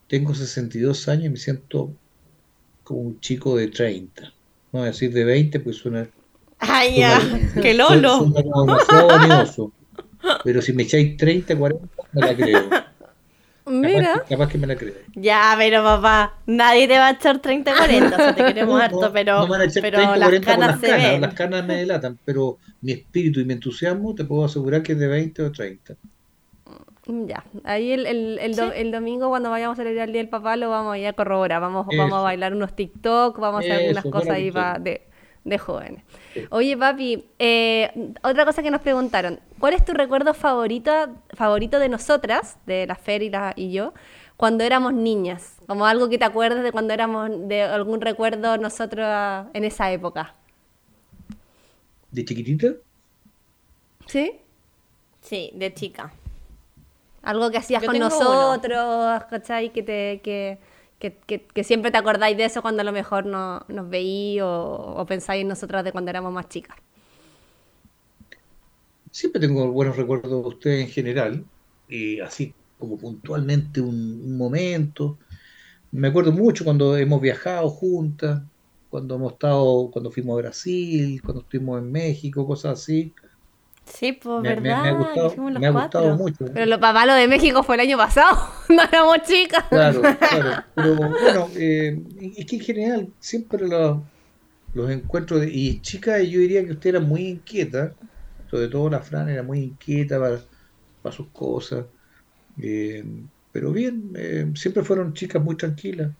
[0.08, 1.92] Tengo 62 años y me siento
[2.82, 4.22] como un chico de 30.
[4.72, 6.08] No voy a decir de 20, pues suena,
[6.58, 7.20] Ay, ya.
[7.20, 8.18] suena- ¡Qué suena- lolo!
[8.18, 9.72] suena como demasiado.
[10.44, 12.59] Pero si me echáis 30, 40, me la creo.
[13.92, 14.08] Mira.
[14.12, 14.94] Capaz, que, capaz que me la creo.
[15.14, 18.80] Ya, pero papá, nadie te va a echar 30 40, o sea, te queremos No,
[18.80, 21.20] harto, pero, no pero 30, las 40 por canas se canas, ven.
[21.20, 24.98] las canas me delatan, pero mi espíritu y mi entusiasmo te puedo asegurar que es
[24.98, 25.96] de 20 o 30.
[27.06, 30.28] Ya, ahí el, el, el, do- el domingo cuando vayamos a celebrar el Día del
[30.28, 33.60] Papá lo vamos a ir a corroborar, vamos, vamos a bailar unos TikTok, vamos a
[33.62, 34.84] hacer algunas Eso, cosas buena ahí pa- cuestión.
[34.84, 35.09] de,
[35.44, 36.04] de jóvenes.
[36.34, 36.44] Sí.
[36.50, 40.92] Oye papi, eh, otra cosa que nos preguntaron, ¿cuál es tu recuerdo favorito,
[41.34, 43.94] favorito de nosotras, de la Fer y, la, y yo,
[44.36, 45.56] cuando éramos niñas?
[45.66, 50.34] Como algo que te acuerdes de cuando éramos, de algún recuerdo nosotros en esa época.
[52.10, 52.74] ¿De chiquitita?
[54.06, 54.40] ¿Sí?
[55.20, 56.12] Sí, de chica.
[57.22, 59.70] Algo que hacías Yo con nosotros, ¿cachai?
[59.70, 60.58] Que, te, que,
[61.00, 64.38] que, que- que siempre te acordáis de eso cuando a lo mejor no, nos veí
[64.42, 66.76] o, pensáis en nosotras de cuando éramos más chicas.
[69.10, 71.50] Siempre tengo buenos recuerdos de ustedes en general,
[71.88, 73.94] y así como puntualmente un,
[74.24, 75.18] un momento.
[75.92, 78.42] Me acuerdo mucho cuando hemos viajado juntas,
[78.88, 83.14] cuando hemos estado, cuando fuimos a Brasil, cuando estuvimos en México, cosas así.
[83.92, 84.96] Sí, pues, Me, me- ¿verdad?
[84.96, 84.96] me
[85.30, 86.46] fuimos los me ha gustado mucho.
[86.52, 88.36] Pero lo papá lo de México fue el año pasado,
[88.68, 89.64] no éramos chicas.
[89.68, 90.64] Claro, claro.
[90.74, 91.96] Pero bueno, eh,
[92.36, 94.10] es que en general siempre lo-
[94.72, 97.96] los encuentros, de- y chicas, yo diría que usted era muy inquieta,
[98.46, 100.44] sobre todo la Fran era muy inquieta para,
[101.02, 101.86] para sus cosas.
[102.56, 103.04] Eh,
[103.52, 106.14] pero bien, eh, siempre fueron chicas muy tranquilas.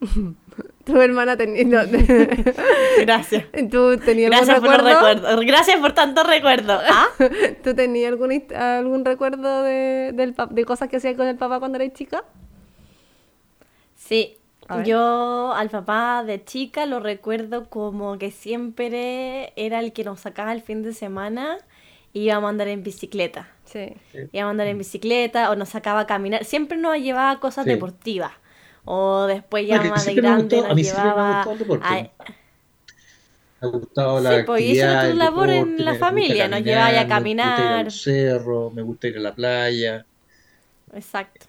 [0.94, 1.64] Tu hermana tenía...
[1.64, 1.78] no,
[3.00, 3.44] Gracias.
[3.70, 5.14] ¿Tú tenías algún Gracias por los recuerdo?
[5.14, 5.46] recuerdos.
[5.46, 6.82] Gracias por tantos recuerdos.
[6.90, 7.06] ¿Ah?
[7.62, 11.76] ¿Tú tenías algún, algún recuerdo de, del, de cosas que hacías con el papá cuando
[11.80, 12.24] eras chica?
[13.96, 14.36] Sí,
[14.84, 20.52] yo al papá de chica lo recuerdo como que siempre era el que nos sacaba
[20.52, 21.58] el fin de semana
[22.12, 23.48] y íbamos a andar en bicicleta.
[23.64, 23.94] Sí.
[24.32, 26.44] Íbamos a andar en bicicleta o nos sacaba a caminar.
[26.44, 27.70] Siempre nos llevaba cosas Sí.
[27.70, 28.32] deportivas.
[28.84, 31.52] O después ya más de grande gustó- a nos mí siempre me ha llevaba gustado
[31.52, 31.86] el deporte.
[31.86, 32.10] a-
[33.60, 37.00] Me ha gustado Sí, la pues, y eso actividad, labor en la familia, nos llevaba
[37.00, 37.86] a Me gusta ir caminar.
[37.86, 40.06] al cerro, me gusta ir a la playa.
[40.92, 41.46] Exacto.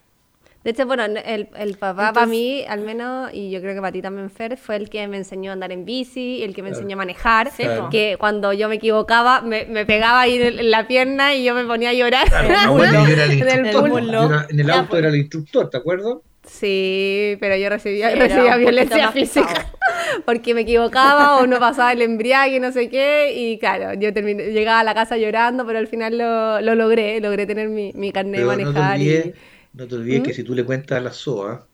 [0.63, 3.91] De hecho, bueno, el, el papá para mí, al menos, y yo creo que para
[3.91, 6.69] ti también, Fer, fue el que me enseñó a andar en bici, el que me
[6.69, 6.81] Claro.
[6.81, 7.89] enseñó a manejar, Claro.
[7.91, 11.65] que cuando yo me equivocaba me, me pegaba ahí en, la pierna y yo me
[11.65, 12.25] ponía a llorar.
[12.71, 14.11] Bueno, yo era el En el instructor, pullo.
[14.11, 14.99] yo era- en el Ya, auto pues.
[14.99, 16.15] era el instructor, ¿te acuerdas?
[16.47, 18.09] Sí, pero yo recibía,
[18.57, 19.65] violencia física
[20.25, 24.51] porque me equivocaba o no pasaba el embriague, no sé qué, y claro, yo terminé,
[24.51, 28.11] llegaba a la casa llorando, pero al final lo, lo logré, logré tener mi, mi
[28.11, 29.33] carnet de Pero no te manejar olvides, y...
[29.73, 30.23] no te olvides ¿Mm?
[30.23, 31.67] que si tú le cuentas a la SOA,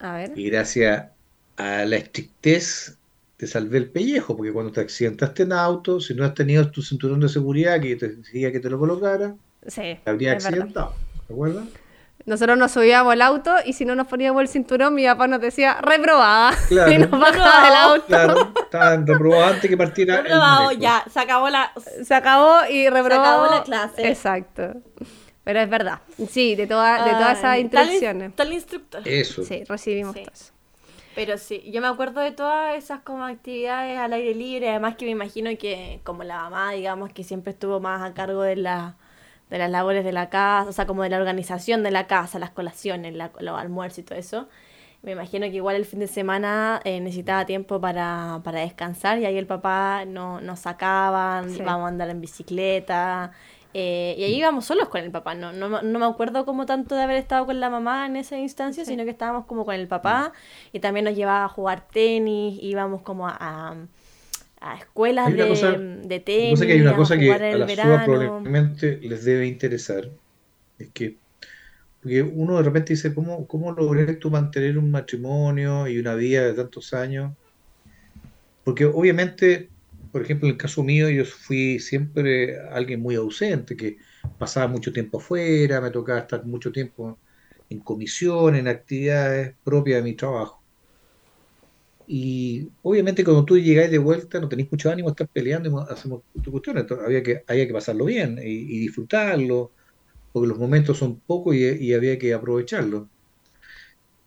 [0.00, 0.30] A ver.
[0.34, 1.12] y gracias
[1.56, 2.98] a la estrictez
[3.36, 6.82] te salvé el pellejo, porque cuando te accidentaste en auto, si no has tenido tu
[6.82, 9.36] cinturón de seguridad que te decía que te lo colocara,
[9.66, 10.68] Sí, te habría es verdad.
[10.68, 11.68] accidentado, ¿te acuerdas?
[12.26, 15.40] Nosotros nos subíamos al auto y si no nos poníamos el cinturón, mi papá nos
[15.40, 16.52] decía reprobada.
[16.68, 16.92] Claro.
[16.92, 18.06] Y nos bajaba del auto.
[18.06, 21.72] Claro, estaban reprobados antes que partiera Reprobado, ya, se acabó la...
[22.04, 23.20] Se acabó y reprobó.
[23.22, 24.08] acabó la clase.
[24.08, 24.74] Exacto.
[25.44, 26.00] Pero es verdad.
[26.28, 28.36] Sí, de, toda, de todas esas instrucciones.
[28.36, 29.02] Tal, instructor.
[29.06, 29.42] Eso.
[29.42, 30.22] Sí, recibimos Sí.
[30.22, 30.52] todo eso.
[31.14, 35.06] Pero sí, yo me acuerdo de todas esas como actividades al aire libre, además que
[35.06, 38.96] me imagino que como la mamá, digamos, que siempre estuvo más a cargo de la
[39.50, 42.38] de las labores de la casa, o sea, como de la organización de la casa,
[42.38, 44.48] las colaciones, la- los almuerzos y todo eso.
[45.02, 49.24] Me imagino que igual el fin de semana eh, necesitaba tiempo para, para descansar y
[49.26, 51.60] ahí el papá no, nos sacaban, Sí.
[51.62, 53.32] íbamos a andar en bicicleta.
[53.72, 55.34] eh, y ahí íbamos solos con el papá.
[55.36, 58.16] No, no, me- no me acuerdo como tanto de haber estado con la mamá en
[58.16, 60.32] esa instancia, sino que estábamos como con el papá
[60.72, 63.74] y también nos llevaba a jugar tenis, íbamos como a, a,
[64.60, 67.46] a escuelas Hay una de, cosa- de tenis, pasa es que hay una cosa que
[67.50, 70.10] a en el la SUA probablemente les debe interesar.
[70.78, 71.20] Es que
[72.00, 76.44] porque uno de repente dice, ¿cómo, cómo logré tú mantener un matrimonio y una vida
[76.44, 77.34] de tantos años?
[78.62, 79.72] Porque obviamente,
[80.10, 83.96] por ejemplo, en el caso mío, yo fui siempre alguien muy ausente, que
[84.38, 87.20] pasaba mucho tiempo afuera, me tocaba estar mucho tiempo
[87.68, 90.59] en comisión, en actividades propias de mi trabajo.
[92.12, 95.72] Y obviamente cuando tú llegáis de vuelta no tenéis mucho ánimo de estar peleando y
[95.72, 99.70] mo- hacemos tu cuestión, había que, había que pasarlo bien y, disfrutarlo,
[100.32, 103.06] porque los momentos son pocos y, había que aprovecharlos.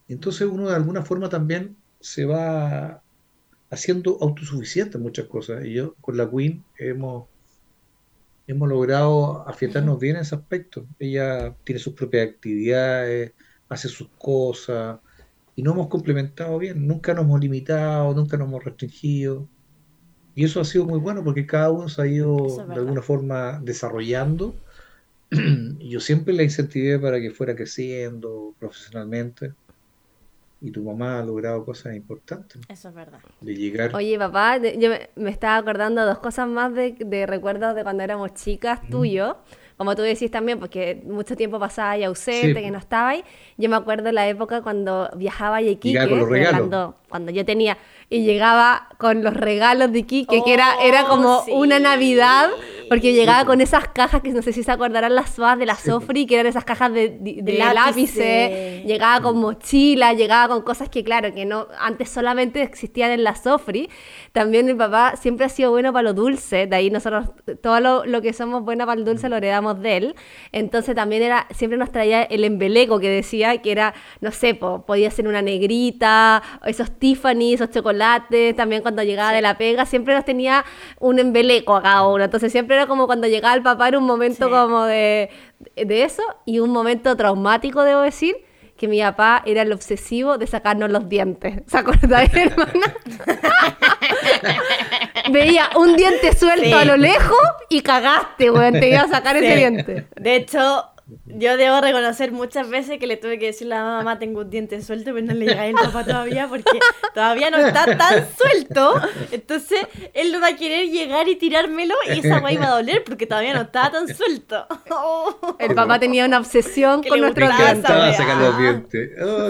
[0.08, 3.04] Entonces uno de alguna forma también se va
[3.70, 5.66] haciendo autosuficiente en muchas cosas.
[5.66, 7.28] Y yo con la Queen hemos,
[8.48, 10.88] hemos logrado afiatarnos bien en ese aspecto.
[11.00, 13.34] Ella tiene sus propias actividades,
[13.68, 15.00] hace sus cosas
[15.56, 16.88] y nos hemos complementado bien.
[16.88, 19.48] Nunca nos hemos limitado, nunca nos hemos restringido.
[20.36, 23.02] Y eso ha sido muy bueno porque cada uno se ha ido es de alguna
[23.02, 24.56] forma desarrollando
[25.80, 29.54] yo siempre la incentivé para que fuera creciendo profesionalmente.
[30.62, 32.62] Y tu mamá ha logrado cosas importantes.
[32.70, 33.20] Eso es verdad.
[33.42, 33.94] De llegar.
[33.94, 38.02] Oye, papá, yo me, me estaba acordando dos cosas más de, de recuerdos de cuando
[38.02, 39.36] éramos chicas tuyos.
[39.78, 42.62] Como tú decís también, porque mucho tiempo pasaba ahí ausente, Sí.
[42.66, 43.24] que no estaba ahí.
[43.58, 46.56] Yo me acuerdo la época cuando viajaba a Iquique, Llegaba con los estoy regalos.
[46.56, 47.78] hablando cuando yo tenía,
[48.10, 51.52] y llegaba con los regalos de Iquique, que era, era Oh, como sí.
[51.54, 52.50] una Navidad,
[52.94, 55.76] porque llegaba con esas cajas que no sé si se acordarán las SOAS de la
[55.76, 55.90] Sí.
[55.90, 58.86] Sofri, que eran esas cajas de, de, de Lápices.
[58.86, 63.36] llegaba con mochila, llegaba con cosas que claro, que no antes solamente existían en la
[63.36, 63.90] Sofri.
[64.32, 67.30] También mi papá siempre ha sido bueno para lo dulce, de ahí nosotros
[67.64, 70.16] todo lo, lo que somos buenos para el dulce lo heredamos de él.
[70.52, 74.86] Entonces también era siempre nos traía el embeleco que decía que era, no sé, po,
[74.86, 80.14] podía ser una negrita, esos Tiffany, esos chocolates, también cuando llegaba de la pega siempre
[80.14, 80.64] nos tenía
[81.00, 82.24] un embeleco a cada uno.
[82.24, 84.52] Entonces siempre era como cuando llegaba el papá era un momento Sí.
[84.52, 85.30] como de,
[85.76, 88.36] de eso y un momento traumático, debo decir,
[88.78, 91.62] que mi papá era el obsesivo de sacarnos los dientes.
[91.68, 92.96] ¿Se acuerdan, hermana?
[95.32, 96.74] Veía un diente suelto Sí.
[96.74, 97.38] a lo lejos
[97.70, 98.74] y cagaste, weón.
[98.74, 100.08] Te iba a sacar ese diente.
[100.16, 100.86] De hecho,
[101.26, 104.50] yo debo reconocer muchas veces que le tuve que decirle a la mamá, tengo un
[104.50, 106.80] diente suelto, pero no le llega el papá todavía porque
[107.14, 108.94] todavía no está tan suelto.
[109.32, 109.80] Entonces,
[110.14, 113.26] él no va a querer llegar y tirármelo y esa guay va a doler porque
[113.28, 114.66] todavía no estaba tan suelto.
[114.90, 115.56] Oh.
[115.60, 117.78] El papá tenía una obsesión Que con gustaba dientes.
[117.80, 119.10] encantaba sacar los dientes.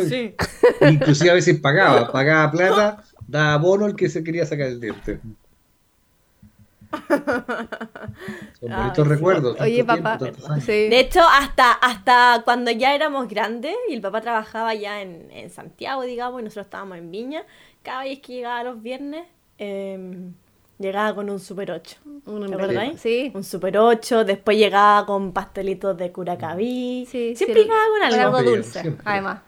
[0.10, 0.36] Sí.
[0.90, 5.20] Inclusive a veces pagaba, pagaba plata, daba bono el que se quería sacar el diente.
[8.60, 9.14] Son bonitos sí.
[9.14, 9.60] recuerdos.
[9.60, 10.18] Oye, papá.
[10.18, 10.42] tiempo.
[10.62, 10.72] Sí.
[10.90, 15.50] De hecho, hasta, hasta cuando ya éramos grandes y el papá trabajaba ya en, en
[15.50, 17.44] Santiago, digamos, y nosotros estábamos en Viña,
[17.82, 19.26] cada vez que llegaba los viernes,
[19.58, 20.34] em,
[20.80, 21.98] llegaba con un Super 8.
[22.26, 23.00] Un ¿Te acordáis?
[23.02, 23.32] Sí.
[23.34, 27.08] Un Super 8, después llegaba con pastelitos de curacaví.
[27.10, 28.44] Sí, Siempre sí, llegaba con algo.
[28.44, 29.04] dulce, siempre.
[29.06, 29.40] además.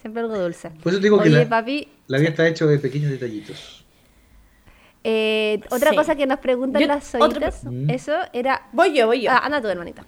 [0.00, 0.70] Siempre algo dulce.
[0.82, 3.83] Por eso digo que Oye, la, papi, la vida está hecha de pequeños detallitos.
[5.04, 5.96] Eh, otra Sí.
[5.96, 8.68] cosa que nos preguntan Yo- las otra solitas, pre- eso era...
[8.72, 9.30] Voy yo, voy yo.
[9.30, 10.04] Ah, anda tú, hermanita.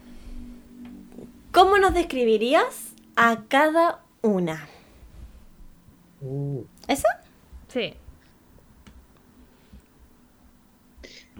[1.52, 4.68] ¿Cómo nos describirías a cada una?
[6.20, 7.06] Uh, ¿Eso?
[7.68, 7.94] Sí.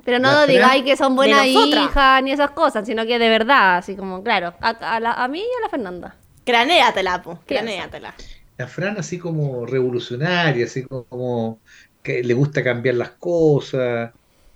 [0.05, 3.97] Pero no digáis que son buenas hijas ni esas cosas, sino que de verdad, así
[3.97, 6.17] como, claro, a, a la- a mí y a la Fernanda.
[6.45, 7.41] Cranéatela, po.
[7.47, 7.65] Piensa.
[7.65, 8.15] Cranéatela.
[8.59, 11.59] la Fran así como revolucionaria, así como
[12.07, 14.13] que le gusta cambiar las cosas,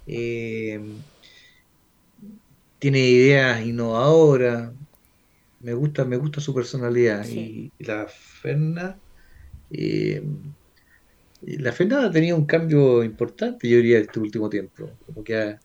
[0.07, 0.81] eh,
[2.79, 4.73] tiene ideas innovadoras,
[5.61, 7.25] me gusta, me gusta su personalidad.
[7.27, 7.73] Sí.
[7.79, 9.03] Y, y la Ferna,
[9.71, 10.23] eh,
[11.41, 14.99] la Ferna ha tenido un cambio importante, yo diría, este último tiempo.
[15.07, 15.61] Como que ha-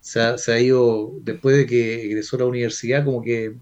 [0.00, 3.58] se ha, se ha ido, después de que egresó a la universidad, como que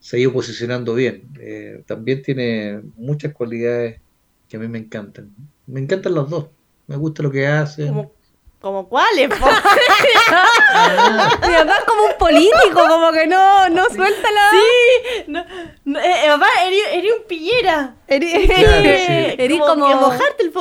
[0.00, 1.32] se ha ido posicionando bien.
[1.40, 4.02] Eh, también tiene muchas cualidades
[4.48, 5.34] que a mí me encantan.
[5.66, 6.50] Me encantan los dos.
[6.86, 7.86] Me gusta lo que hace.
[7.86, 8.12] ¿Como,
[8.60, 9.46] como cuáles, po?
[9.46, 9.52] Mi
[11.54, 14.50] papá es como un político, como que no, no suelta la...
[14.50, 15.44] Sí, no,
[15.84, 17.94] no, eh, eh, papá, eres, eres un pillera.
[18.08, 19.42] Eri- Claro, sí.
[19.42, 20.60] Eres como, como- que mojarte el Sí, hay que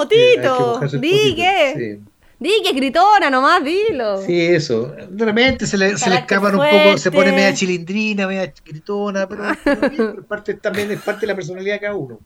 [0.49, 0.67] fotito.
[0.73, 1.35] mojarse el Di potito.
[1.35, 1.99] que- Sí.
[2.39, 4.19] Di que es gritona nomás, dilo.
[4.23, 4.87] Sí, eso.
[5.09, 9.27] De repente se le, se le escapan un poco, se pone media chilindrina, media gritona,
[9.29, 12.17] pero, pero bien, pero parte, también es parte de la personalidad de cada uno.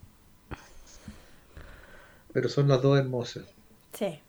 [2.31, 3.43] Pero son las dos hermosas.
[3.97, 4.19] Sí.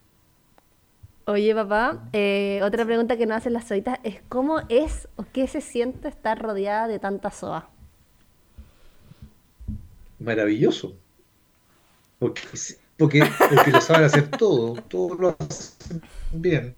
[1.26, 5.48] Oye, papá, eh, otra pregunta que nos hacen las solitas es ¿cómo es o qué
[5.48, 7.68] se siente estar rodeada de tanta soa?
[10.20, 10.96] Maravilloso.
[12.20, 12.42] Porque,
[12.96, 16.00] porque, porque lo saben hacer todo, todo lo hacen
[16.32, 16.76] bien.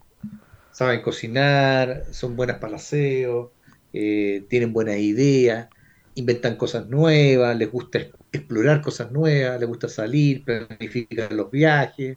[0.73, 3.53] Saben cocinar, son buenas para el aseo,
[3.93, 5.69] eh, tienen buenas ideas,
[6.15, 7.99] inventan cosas nuevas, les gusta
[8.33, 12.17] explorar cosas nuevas, les gusta salir, planificar los viajes.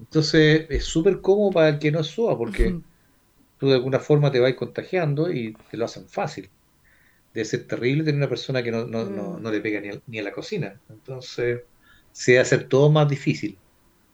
[0.00, 2.82] Entonces es súper cómodo para el que no SOA, porque
[3.58, 6.52] tú de alguna forma te vas contagiando y te lo hacen fácil.
[7.34, 9.42] Debe ser terrible tener una persona que no, no, no, Mm.
[9.42, 10.82] no le pega ni, al- ni a la cocina.
[10.88, 11.62] Entonces
[12.12, 13.60] se hace todo más difícil.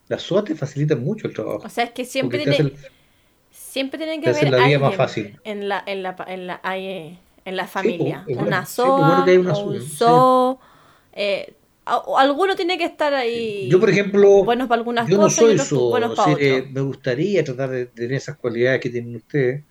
[0.09, 1.66] Las SOA te facilitan mucho el trabajo.
[1.66, 2.72] O sea, es que siempre tiene,
[3.51, 5.41] siempre tiene te que haber la vida más alguien fácil.
[5.45, 8.22] en la, en la, en la, ahí, en la familia.
[8.24, 8.66] pues, es una.
[8.66, 10.12] Sí, pues, bueno SOA un SOA, sí.
[11.12, 13.68] Eh, a- alguno tiene que estar ahí.
[13.68, 16.72] Yo, por ejemplo, buenos para algunas yo no cosas soy buenos para eh, otras.
[16.72, 19.62] me gustaría tratar de tener esas cualidades que tienen ustedes,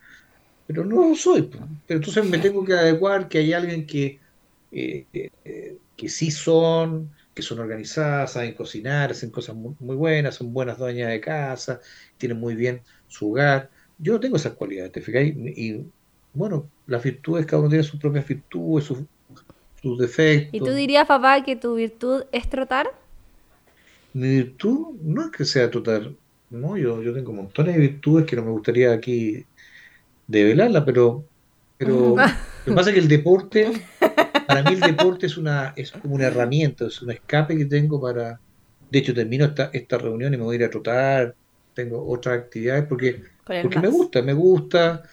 [0.65, 1.49] pero no lo soy.
[1.87, 4.19] Pero entonces me tengo que adecuar que hay alguien que,
[4.71, 10.35] eh, eh, que sí son, que son organizadas, saben cocinar, hacen cosas muy, muy buenas,
[10.35, 11.81] son buenas dueñas de casa,
[12.17, 13.69] tienen muy bien su hogar.
[13.97, 15.35] Yo no tengo esas cualidades, ¿te fijáis?
[15.35, 15.85] Y
[16.33, 18.99] bueno, las virtudes, cada uno tiene sus propias virtudes, sus,
[19.93, 20.53] defectos.
[20.53, 22.87] ¿Y tú dirías, papá, que tu virtud es trotar?
[24.13, 26.17] Mi virtud no es que sea total,
[26.49, 29.45] no, yo, yo tengo montones de virtudes que no me gustaría aquí
[30.27, 31.29] develarlas, pero,
[31.77, 32.15] pero
[32.65, 33.71] lo que pasa es que el deporte,
[34.45, 38.01] para mí el deporte es una, es como una herramienta, es un escape que tengo
[38.01, 38.39] para,
[38.89, 41.35] de hecho termino esta, esta reunión y me voy a ir a trotar,
[41.73, 43.21] tengo otras actividades porque,
[43.61, 45.03] porque me gusta, me gusta,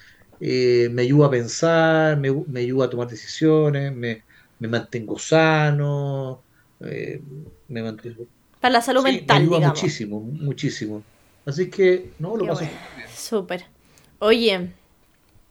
[0.41, 4.25] eh, me ayuda a pensar, me, me ayuda a tomar decisiones, me,
[4.62, 6.42] me mantengo sano,
[6.80, 7.20] eh,
[7.68, 8.22] me mantengo...
[8.60, 9.78] Para la salud Sí, me mental, ayuda digamos.
[9.80, 11.02] muchísimo, muchísimo.
[11.44, 12.80] Así que, no, lo Qué paso bueno.
[12.96, 13.08] bien.
[13.14, 13.66] Súper.
[14.20, 14.70] Oye,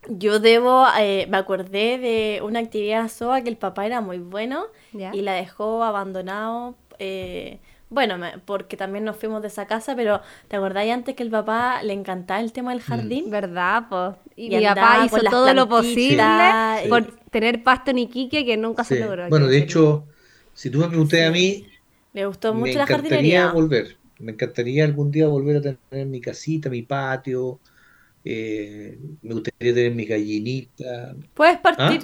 [0.07, 4.65] yo debo, eh, me acordé de una actividad SOA que el papá era muy bueno
[4.93, 5.11] Ya.
[5.11, 6.75] y la dejó abandonado.
[6.99, 7.59] eh,
[7.91, 11.29] bueno, me- porque también nos fuimos de esa casa, pero ¿te acordáis antes que el
[11.29, 12.73] papá le encantaba el tema Mm.
[12.73, 13.29] del jardín?
[13.29, 14.15] ¿Verdad, pues?
[14.35, 16.23] Y, Y mi papá hizo todo lo posible
[16.85, 19.01] y- por tener pasto en Iquique que nunca se Sí.
[19.03, 19.29] logró.
[19.29, 20.07] Bueno, de hecho,
[20.53, 21.67] si tú me preguntas a mí,
[22.13, 23.51] Le gustó me mucho la encantaría jardinería.
[23.53, 23.97] volver.
[24.19, 27.59] Me encantaría algún día volver a tener mi casita, mi patio.
[28.23, 31.15] eh, me gustaría tener mis gallinitas.
[31.33, 31.97] Puedes ¿Ah?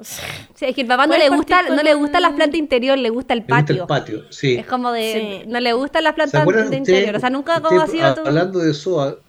[0.60, 3.34] es que el papá no le gusta, no le gustan las plantas interior, le gusta
[3.34, 3.82] el gusta patio.
[3.82, 4.54] el patio, sí.
[4.54, 5.48] Es como de, Sí.
[5.48, 7.16] no le gustan las ¿Se plantas de interior.
[7.16, 8.22] O sea, nunca Usted, como ha sido tu...
[8.24, 9.20] Hablando de eso,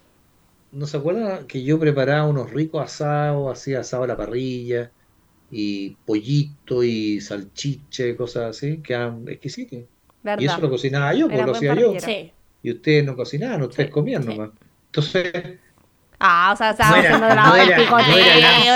[0.72, 4.92] ¿no se acuerdan que yo preparaba unos ricos asados, hacía asado a la parrilla,
[5.50, 9.80] y pollito y salchicha y cosas así, que eran exquisitos?
[10.22, 10.40] ¿Verdad?
[10.42, 11.98] Y eso lo cocinaba yo, pues Era lo hacía yo.
[11.98, 12.32] Sí.
[12.62, 14.28] Y ustedes no cocinaban, ustedes Sí, comían sí.
[14.28, 14.50] nomás.
[14.86, 15.58] Entonces,
[16.22, 18.14] Ah, o sea, estaba no haciendo la no el picoteo,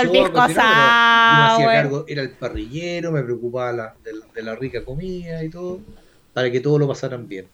[0.01, 1.73] el soa pisco cocinar, pero yo me hacía sour.
[1.73, 5.79] cargo, era el parrillero, me preocupaba la- de, de la rica comida y todo,
[6.33, 7.47] para que todos lo pasaran bien.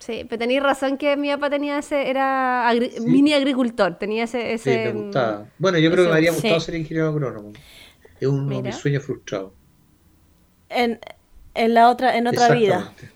[0.00, 3.00] Sí, pero tenéis razón que mi papá tenía ese, era agri- Sí.
[3.02, 5.46] mini agricultor, tenía ese, Sí, me gustaba.
[5.58, 6.40] Bueno, yo creo que me habría sí.
[6.40, 7.52] gustado ser ingeniero agrónomo.
[8.18, 9.52] Es uno de mis sueños frustrados.
[10.70, 10.98] En,
[11.54, 12.76] en la otra, en otra vida.
[12.78, 13.10] Exactamente.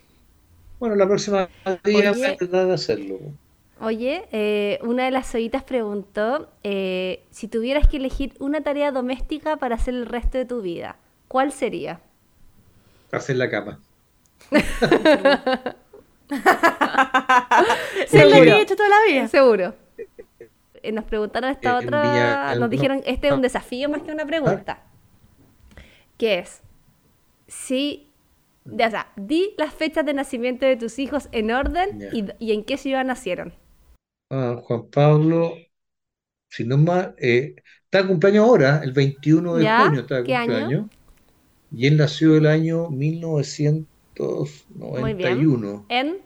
[0.79, 1.49] Bueno, la próxima
[1.83, 3.19] día voy a tratar de hacerlo.
[3.81, 9.57] Oye, eh, una de las zoitas preguntó eh, si tuvieras que elegir una tarea doméstica
[9.59, 10.97] para hacer el resto de tu vida,
[11.29, 12.01] ¿cuál sería?
[13.13, 13.79] Hacer la cama.
[18.09, 18.51] Se lo Seguro.
[18.53, 19.29] he hecho toda la vida.
[19.29, 19.75] Seguro.
[20.83, 23.43] Eh, nos preguntaron esta En otra, nos dijeron, este es un Ah.
[23.43, 24.83] desafío más que una pregunta.
[26.17, 26.63] ¿Qué es?
[27.49, 28.11] Si,
[28.65, 32.09] de- o sea, di las fechas de nacimiento de tus hijos en orden
[32.39, 33.53] y en qué ciudad nacieron.
[34.31, 35.55] Ah, Juan Pablo,
[36.51, 39.79] si no más, eh, está de cumpleaños ahora, el 21 de ¿Ya?
[39.79, 40.47] junio está de ¿Qué año?
[40.47, 40.91] cumpleaños.
[41.71, 42.91] Y él nació el año
[44.99, 45.49] Muy bien.
[45.49, 45.87] 1991.
[45.89, 46.23] ¿En?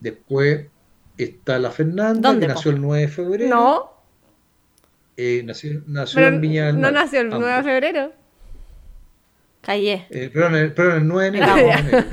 [0.00, 0.70] Después
[1.16, 3.54] está la Fernanda, ¿Dónde, que nació el 9 de febrero.
[3.54, 3.90] No,
[5.16, 8.12] Eh, nació nació pero en Viña del no Mar, nació el 9 de febrero.
[9.62, 10.06] Callé.
[10.08, 11.52] Eh, perdón, el, perdón, el 9 de enero.
[11.52, 12.12] Ah, el 9 de enero.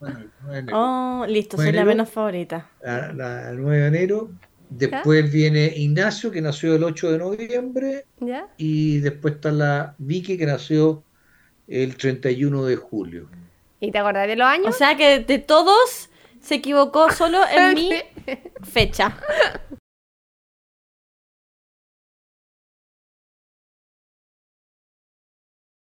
[0.00, 0.78] Bueno, el 9 de enero.
[0.78, 2.70] Oh, listo, soy la menos favorita.
[2.82, 4.30] La- la- el 9 de enero.
[4.70, 8.06] Después viene Ignacio, que nació el 8 de noviembre.
[8.20, 8.46] ¿Ya?
[8.56, 11.02] Y después está la Vicky, que nació
[11.68, 13.28] el 31 de julio.
[13.80, 14.68] ¿Y te acordás de los años?
[14.68, 17.90] O sea que de todos se equivocó solo en mi
[18.62, 19.16] fecha.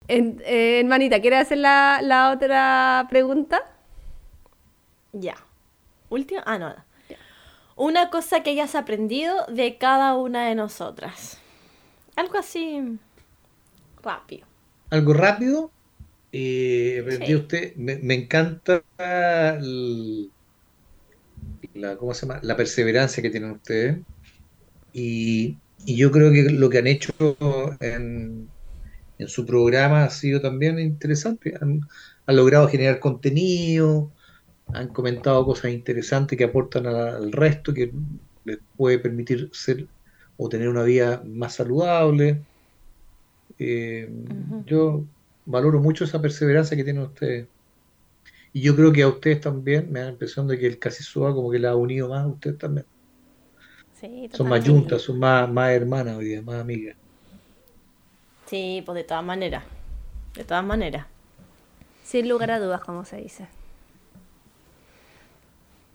[0.08, 3.62] En, eh, hermanita, ¿quieres hacer la, la otra pregunta?
[5.12, 5.36] Ya.
[6.10, 6.42] Última.
[6.46, 6.70] Ah, no.
[6.70, 6.84] no.
[7.76, 11.38] Una cosa que hayas aprendido de cada una de nosotras.
[12.16, 12.98] Algo así
[14.02, 14.46] rápido.
[14.90, 15.74] Algo rápido.
[16.32, 17.36] eh, aprendí Sí.
[17.36, 18.84] usted, me, me encanta
[19.58, 20.32] el-
[21.74, 22.40] la, ¿cómo se llama?
[22.42, 24.04] La perseverancia que tienen ustedes.
[24.92, 27.12] Y, y yo creo que lo que han hecho
[27.80, 28.54] en,
[29.18, 31.54] en su programa ha sido también interesante.
[31.60, 31.80] Han,
[32.26, 34.14] han logrado generar contenido,
[34.74, 37.92] han comentado cosas interesantes que aportan al resto, que
[38.44, 39.86] les puede permitir ser
[40.36, 42.42] o tener una vida más saludable.
[43.58, 44.10] Eh,
[44.66, 45.04] yo
[45.44, 47.46] valoro mucho esa perseverancia que tienen ustedes.
[48.52, 51.02] Y yo creo que a ustedes también me da la impresión de que el Casi
[51.02, 52.86] Soa como que la ha unido más a ustedes también.
[53.98, 56.96] Sí, Son más juntas, son más, más hermanas hoy día, más amigas.
[58.46, 59.64] Sí, pues de todas maneras.
[60.34, 61.06] De todas maneras.
[62.04, 63.46] Sin lugar a dudas, como se dice.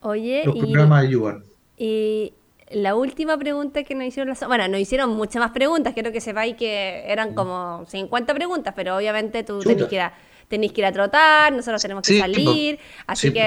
[0.08, 1.44] Oye, Los y, programas ayudan.
[1.78, 2.34] y
[2.72, 6.22] la última pregunta que nos hicieron, las- bueno, nos hicieron muchas más preguntas, quiero que
[6.22, 9.74] sepáis que eran como 50 preguntas, pero obviamente tú Chuta.
[9.76, 10.14] tenés que, dar-
[10.48, 13.42] tenéis que ir a trotar, nosotros tenemos que Sí, salir, así Sí, que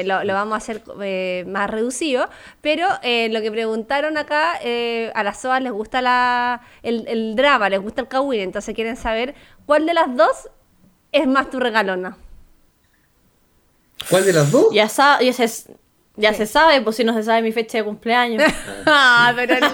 [0.00, 2.28] eh, lo, lo vamos a hacer eh, más reducido.
[2.60, 7.36] Pero eh, lo que preguntaron acá, eh, a las SOAS les gusta la, el, el
[7.36, 9.34] drama, les gusta el kawin, entonces quieren saber
[9.66, 10.48] cuál de las dos
[11.12, 12.16] es más tu regalona.
[14.08, 14.66] ¿Cuál de las dos?
[14.72, 15.18] Ya, sa-
[16.20, 18.42] ya, se, sabe, pues si no se sabe mi fecha de cumpleaños.
[18.86, 19.68] Ah, pero no.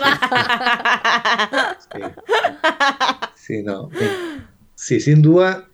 [3.34, 3.88] Sí, no.
[4.00, 4.40] eh,
[4.74, 5.68] Sí, sin duda,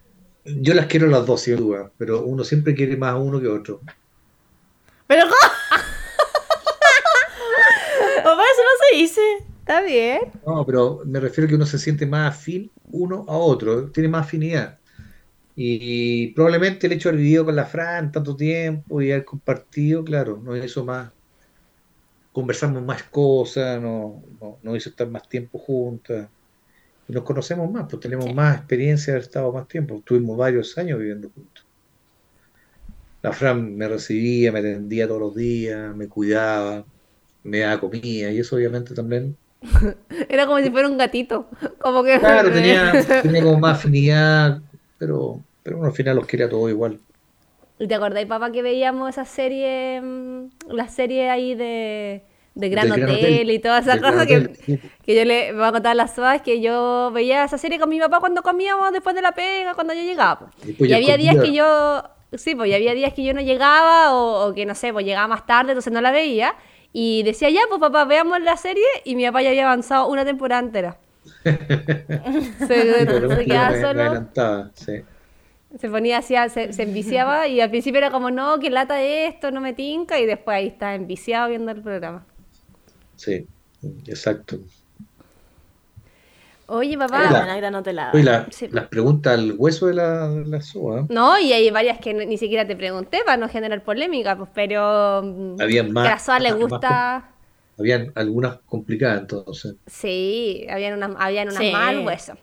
[0.44, 3.46] yo las quiero las dos, sin duda, pero uno siempre quiere más a uno que
[3.48, 3.80] a otro.
[5.06, 5.34] Pero ¿cómo?
[8.22, 9.20] Papá, eso no se dice.
[9.60, 10.20] Está bien.
[10.46, 14.08] No, pero me refiero a que uno se siente más afín uno a otro, tiene
[14.08, 14.78] más afinidad.
[15.54, 20.04] Y, probablemente el hecho de haber vivido con la Fran tanto tiempo y haber compartido,
[20.04, 21.12] claro, nos hizo más,
[22.32, 26.30] conversamos más cosas, no, no- nos hizo estar más tiempo juntas.
[27.08, 28.34] Y nos conocemos más, pues tenemos Sí.
[28.34, 30.02] más experiencia de haber estado más tiempo.
[30.06, 31.66] Tuvimos varios años viviendo juntos.
[33.22, 36.86] La Fran me recibía, me atendía todos los días, me cuidaba,
[37.44, 39.38] me daba comida, y eso obviamente también
[40.28, 41.48] Era como si fuera un gatito.
[41.80, 42.18] Como que.
[42.18, 44.62] Claro, tenía, tenía como más afinidad,
[45.02, 47.00] pero, pero uno al final los quería todos igual.
[47.80, 52.22] ¿Y te acordáis, papá, que veíamos esa serie, mm, la serie ahí de,
[52.54, 53.50] de Gran Hotel, Gran Hotel.
[53.50, 54.78] y todas esas cosas que, sí.
[55.04, 57.88] que yo le voy a contar a las SOAS que yo veía esa serie con
[57.88, 60.52] mi papá cuando comíamos después de la pega, cuando yo llegaba.
[60.78, 60.88] pues.
[60.88, 64.50] Y había días que yo, sí, pues y había días que yo no llegaba o,
[64.50, 66.54] o que no sé, pues llegaba más tarde, entonces no la veía.
[66.92, 70.24] Y decía, ya, pues papá, veamos la serie y mi papá ya había avanzado una
[70.24, 70.96] temporada entera.
[71.44, 74.00] se, se quedaba solo.
[74.02, 75.02] adelantaba, sí.
[75.78, 79.50] Se ponía así, se, se enviciaba y al principio era como, no, que lata esto,
[79.50, 82.26] no me tinca, y después ahí está enviciado viendo el programa.
[83.16, 83.46] Sí,
[84.06, 84.58] exacto.
[86.66, 87.28] Oye, La papá.
[87.46, 88.68] Gran la Oye, la- Sí.
[88.70, 92.38] las preguntas al hueso de la, de la SOA, No, y hay varias que ni
[92.38, 96.18] siquiera te pregunté para no generar polémica, pues, pero mm, Habían más- que a la
[96.18, 97.31] SOA le más gusta.
[97.78, 99.74] Habían algunas complicadas entonces.
[99.86, 101.72] Sí, habían unas, habían unas Sí.
[101.72, 102.34] mal hueso.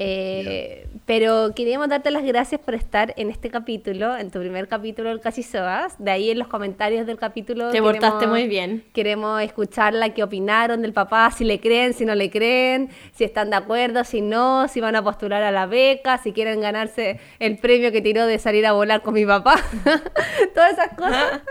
[0.00, 5.08] Eh, pero queríamos darte las gracias por estar en este capítulo, en tu primer capítulo
[5.08, 5.96] del Casi Soas.
[5.98, 7.70] De ahí en los comentarios del capítulo.
[7.72, 8.84] Te portaste muy bien.
[8.92, 13.50] Queremos escucharla, qué opinaron del papá, si le creen, si no le creen, si están
[13.50, 17.58] de acuerdo, si no, si van a postular a la beca, si quieren ganarse el
[17.58, 19.56] premio que tiró de salir a volar con mi papá.
[20.54, 21.40] Todas esas cosas.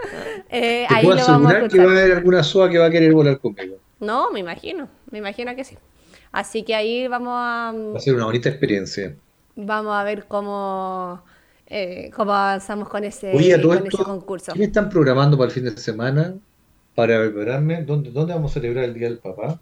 [0.50, 1.88] Eh, Te ahí puedo lo vamos a asegurar que escuchar.
[1.88, 3.76] va a haber alguna SOA que va a querer volar conmigo.
[4.00, 5.78] No, me imagino, me imagino que sí.
[6.40, 9.16] Así que ahí vamos a, Va a ser una bonita experiencia.
[9.56, 11.24] vamos a ver cómo,
[11.68, 13.60] eh, cómo avanzamos con ese, Oye,
[14.06, 14.54] concurso.
[14.54, 16.36] ¿qué me están programando para el fin de semana?
[16.96, 17.84] Para prepararme.
[17.84, 19.60] ¿Dónde, dónde vamos a celebrar el Día del Papá?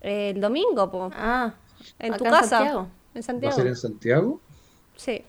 [0.00, 1.54] El domingo, po, Ah,
[1.98, 2.48] en tu acá en casa.
[2.48, 2.88] Santiago.
[3.14, 4.40] En ¿Va a ser en Santiago?
[4.96, 5.22] Sí,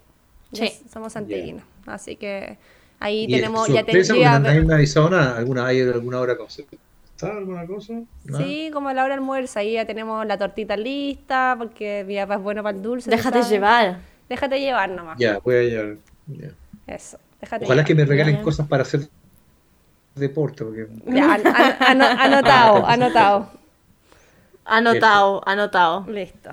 [0.51, 0.71] Sí.
[0.91, 1.63] somos santiaguinos.
[1.85, 2.57] Así que
[2.99, 4.09] ahí Y tenemos, es ya tenemos.
[4.09, 5.37] no, nadie me ha avisado nada.
[5.37, 6.37] ¿Alguna, ¿Hay alguna hora
[7.21, 7.93] ¿Alguna cosa?
[8.25, 8.43] ¿Nada?
[8.43, 12.15] Sí, como a la hora del almuerzo, ahí ya tenemos la tortita lista, porque mi
[12.17, 13.09] papá es bueno para el dulce.
[13.09, 13.99] déjate llevar.
[14.27, 15.17] Déjate llevar nomás.
[15.19, 15.95] Ya, voy a llevar.
[16.27, 16.49] ya.
[16.87, 17.87] Eso, déjate Ojalá llevar.
[17.87, 18.41] que me regalen Ya.
[18.43, 19.07] cosas para hacer
[20.15, 20.63] deporte.
[20.65, 20.87] Porque...
[21.07, 23.49] Ya, an- an- ano- anotado, anotado.
[24.65, 26.05] Anotado, anotado.
[26.09, 26.51] Listo.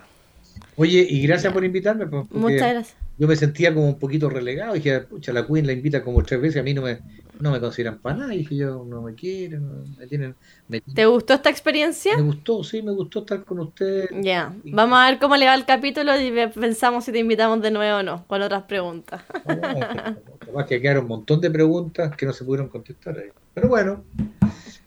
[0.76, 2.06] Oye, y gracias por invitarme.
[2.06, 2.96] pues, Muchas gracias.
[3.18, 4.74] Yo me sentía como un poquito relegado.
[4.74, 6.60] Dije, pucha, la Queen la invita como tres veces.
[6.60, 6.98] A mí no me,
[7.42, 8.30] no me consideran para nada.
[8.30, 9.66] Dije, yo no me quieren.
[9.66, 10.36] no- me tienen.
[10.68, 12.16] Me, ¿Te gustó esta experiencia?
[12.16, 14.08] me gustó, sí, me gustó estar con usted.
[14.20, 14.54] Ya.
[14.64, 17.98] Vamos a ver cómo le va el capítulo y pensamos si te invitamos de nuevo
[17.98, 19.22] o no, con otras preguntas.
[20.38, 23.30] Capaz que quedaron un montón de preguntas que no se pudieron contestar ahí.
[23.54, 24.04] Pero bueno,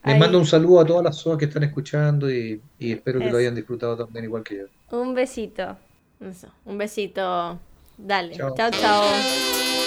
[0.05, 0.19] les Ahí.
[0.19, 3.33] mando un saludo a todas las personas que están escuchando y, y espero que Eso.
[3.33, 4.97] lo hayan disfrutado también igual que yo.
[4.97, 5.75] Un besito.
[6.21, 6.47] Eso.
[6.65, 7.59] Un besito.
[7.97, 8.35] Dale.
[8.35, 8.53] Chao.
[8.55, 9.84] Chao, chao.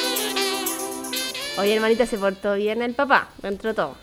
[1.58, 3.96] Oye, hermanita, se portó bien el papá, dentro de todo.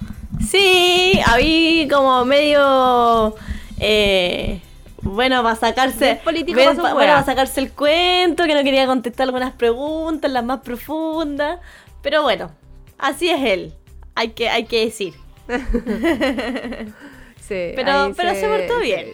[0.46, 3.36] Sí, había como medio.
[3.80, 4.62] eh,
[5.02, 6.20] bueno, para sacarse.
[6.24, 10.44] Político bien pa' bueno, para sacarse el cuento, que no quería contestar algunas preguntas, las
[10.44, 11.60] más profundas.
[12.02, 12.52] Pero bueno,
[12.98, 13.74] así es él.
[14.16, 15.14] Hay que, hay que decir.
[17.40, 19.06] Sí, Pero- pero se portó bien.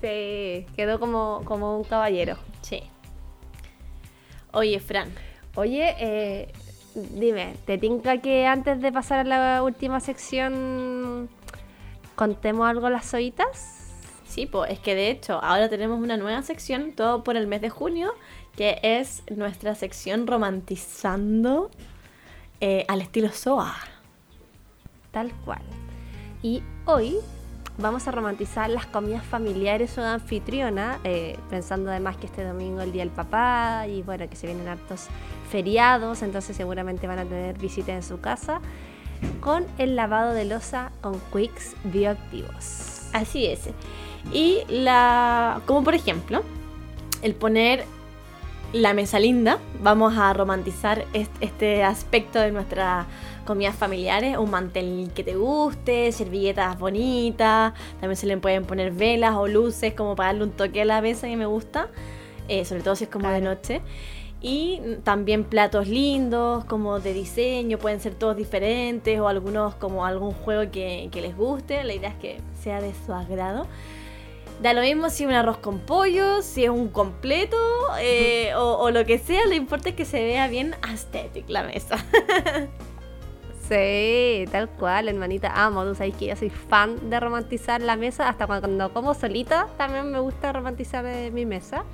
[0.00, 2.36] Sí, quedó como, como un caballero.
[2.60, 2.84] Sí.
[4.52, 5.10] Oye, Fran.
[5.54, 6.52] Oye, eh,
[6.94, 11.28] dime, ¿te tinca que antes de pasar a la última sección
[12.14, 13.82] contemos algo las zoitas?
[14.26, 17.60] Sí, pues es que de hecho ahora tenemos una nueva sección, todo por el mes
[17.60, 18.14] de junio,
[18.56, 21.70] que es nuestra sección romantizando
[22.60, 23.76] eh, al estilo SOA.
[25.10, 25.60] Tal cual.
[26.42, 27.16] Y hoy
[27.78, 32.80] vamos a romantizar las comidas familiares o de anfitriona, eh, pensando además que este domingo
[32.80, 35.08] es el Día del Papá y bueno, que se vienen hartos
[35.52, 38.60] feriados, entonces seguramente van a tener visita en su casa,
[39.40, 43.02] con el lavado de losa con Quicks bioactivos.
[43.12, 43.68] Así es.
[44.32, 45.60] Y la.
[45.66, 46.42] Como por ejemplo,
[47.22, 47.84] el poner
[48.72, 49.58] la mesa linda.
[49.82, 53.06] Vamos a romantizar est- este aspecto de nuestras
[53.44, 54.38] comidas familiares.
[54.38, 57.74] Un mantel que te guste, servilletas bonitas.
[58.00, 61.00] También se le pueden poner velas o luces como para darle un toque a la
[61.02, 61.88] mesa que me gusta.
[62.48, 63.82] eh, sobre todo si es como de noche.
[64.42, 70.32] Y también platos lindos, como de diseño, pueden ser todos diferentes o algunos como algún
[70.32, 71.84] juego que, que les guste.
[71.84, 73.68] La idea es que sea de su agrado.
[74.60, 77.56] Da lo mismo si es un arroz con pollo, si es un completo
[78.00, 81.62] eh, o, o lo que sea, lo importante es que se vea bien aesthetic la
[81.62, 81.96] mesa.
[83.68, 85.52] Sí, tal cual, hermanita.
[85.54, 88.28] Amo, tú sabes que yo soy fan de romantizar la mesa.
[88.28, 91.84] Hasta cuando como solita también me gusta romantizar eh, mi mesa.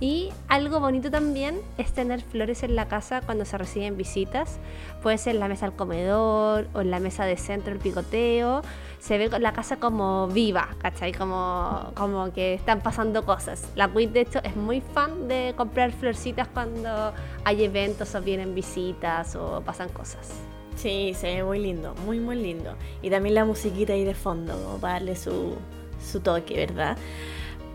[0.00, 4.58] Y algo bonito también es tener flores en la casa cuando se reciben visitas.
[5.02, 8.62] Puede ser en la mesa del comedor o en la mesa de centro, el picoteo.
[8.98, 11.12] Se ve la casa como viva, ¿cachai?
[11.12, 13.68] Como, como que están pasando cosas.
[13.74, 17.12] La Quit, de hecho, es muy fan de comprar florcitas cuando
[17.44, 20.30] hay eventos o vienen visitas o pasan cosas.
[20.76, 22.74] Sí, se ve muy lindo, muy muy lindo.
[23.02, 25.56] Y también la musiquita ahí de fondo, como para su,
[26.02, 26.96] su toque, ¿verdad?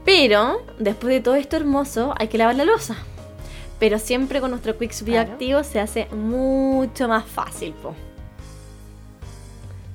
[0.07, 2.95] Pero, después de todo esto hermoso, hay que lavar la losa.
[3.77, 5.25] Pero siempre con nuestro Quicks Claro.
[5.25, 7.93] bioactivo se hace mucho más fácil, po.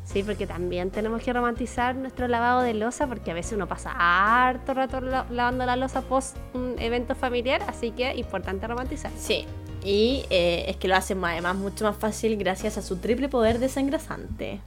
[0.04, 3.92] Sí, porque también tenemos que romantizar nuestro lavado de losa, porque a veces uno pasa
[3.96, 9.10] harto rato la- lavando la losa post un evento familiar, así que importante romantizar.
[9.16, 9.46] Sí,
[9.82, 13.58] y eh, es que lo hacen además mucho más fácil gracias a su triple poder
[13.58, 14.60] desengrasante.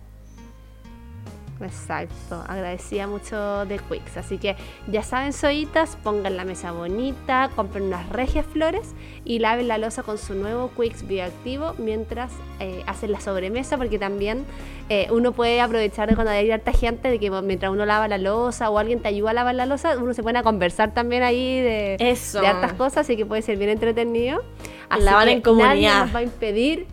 [1.61, 4.17] Exacto, agradecía mucho de Quicks.
[4.17, 4.55] Así que
[4.87, 8.93] ya saben, soitas, pongan la mesa bonita, compren unas regias flores
[9.23, 13.97] y laven la losa con su nuevo Quicks bioactivo mientras eh, hacen la sobremesa, porque
[13.97, 14.45] también
[14.89, 18.17] eh, uno puede aprovechar de cuando hay harta gente de que mientras uno lava la
[18.17, 21.23] losa o alguien te ayuda a lavar la losa, uno se pone a conversar también
[21.23, 22.41] ahí de, Eso.
[22.41, 24.43] de hartas cosas, así que puede ser bien entretenido.
[24.89, 25.69] Así Lavar en comunidad.
[25.69, 26.87] Nadie nos va a impedir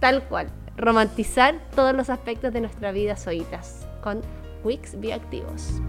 [0.00, 0.48] tal cual,
[0.78, 4.22] romantizar todos los aspectos de nuestra vida soitas con
[4.64, 5.82] Wix bioactivos.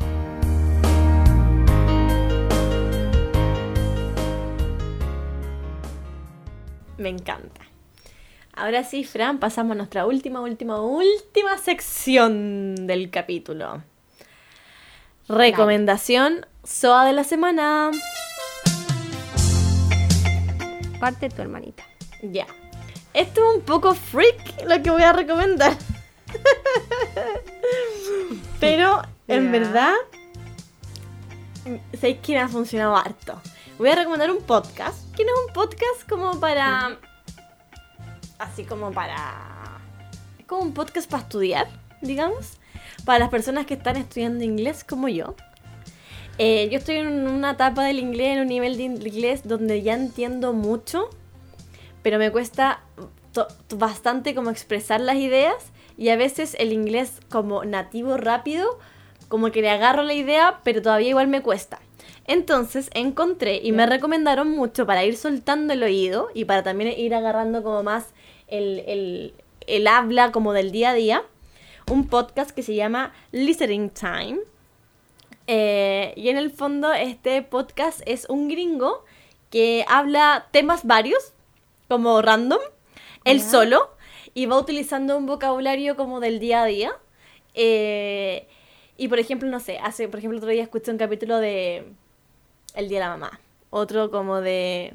[6.98, 7.62] Me encanta.
[8.54, 13.84] Ahora sí, Fran, pasamos a nuestra última, última, última sección del capítulo.
[15.30, 17.92] Recomendación SOA de la semana.
[21.00, 21.86] Parte tu hermanita.
[22.22, 22.48] Ya.
[23.14, 25.76] Esto es un poco freak lo que voy a recomendar.
[28.60, 29.94] Pero en verdad,
[32.00, 33.42] sé que me ha funcionado harto.
[33.78, 37.00] Voy a recomendar un podcast, que no es un podcast como para...
[38.38, 39.80] Así como para...
[40.38, 41.68] Es como un podcast para estudiar,
[42.02, 42.58] digamos.
[43.06, 45.36] Para las personas que están estudiando inglés como yo.
[46.38, 49.94] Eh, yo estoy en una etapa del inglés, en un nivel de inglés donde ya
[49.94, 51.10] entiendo mucho,
[52.02, 52.82] pero me cuesta
[53.76, 58.80] bastante como expresar las ideas y a veces el inglés como nativo rápido,
[59.28, 61.80] como que le agarro la idea, pero todavía igual me cuesta.
[62.26, 67.14] Entonces encontré y me recomendaron mucho para ir soltando el oído y para también ir
[67.16, 68.14] agarrando como más
[68.48, 69.34] el, el,
[69.68, 71.24] el habla como del día a día,
[71.90, 74.40] un podcast que se llama Listening Time.
[75.48, 79.04] Eh, y en el fondo este podcast es un gringo
[79.50, 81.34] que habla temas varios,
[81.90, 82.60] como random,
[83.26, 83.90] él solo,
[84.34, 86.92] y va utilizando un vocabulario como del día a día.
[87.56, 88.48] Eh,
[88.96, 91.86] y por ejemplo, no sé, hace, por ejemplo, otro día escuché un capítulo de
[92.76, 93.40] El Día de la Mamá,
[93.72, 94.94] otro como de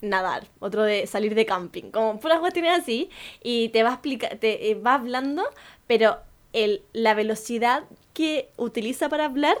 [0.00, 3.10] nadar, otro de salir de camping, como puras cuestiones así,
[3.42, 5.42] y te va a explicar, te eh, va hablando,
[5.86, 6.18] pero
[6.52, 7.84] el, la velocidad
[8.14, 9.56] que utiliza para hablar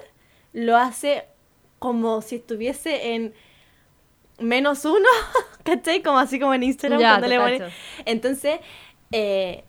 [0.52, 1.24] lo hace
[1.78, 3.34] como si estuviese en
[4.38, 5.08] menos uno,
[5.64, 6.02] ¿cachai?
[6.02, 7.74] Como así como en Instagram Ya, cuando le cacho.
[8.04, 8.60] Entonces,
[9.12, 9.64] eh,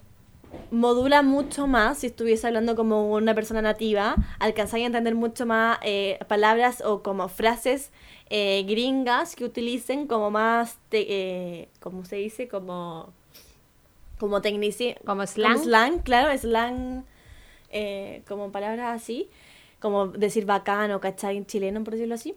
[0.72, 5.78] modula mucho más si estuviese hablando como una persona nativa, alcanzáis a entender mucho más
[5.84, 7.91] eh, palabras o como frases
[8.30, 12.47] eh, gringas que utilicen como más, te, eh, ¿cómo se dice?
[12.47, 13.13] Como,
[14.20, 14.95] como tecnici...
[14.95, 15.59] Como como slang.
[15.59, 17.05] slang, claro, slang,
[18.28, 19.30] como palabras así,
[19.80, 21.38] como decir bacano, ¿cachai?
[21.38, 22.36] En chileno, por decirlo así.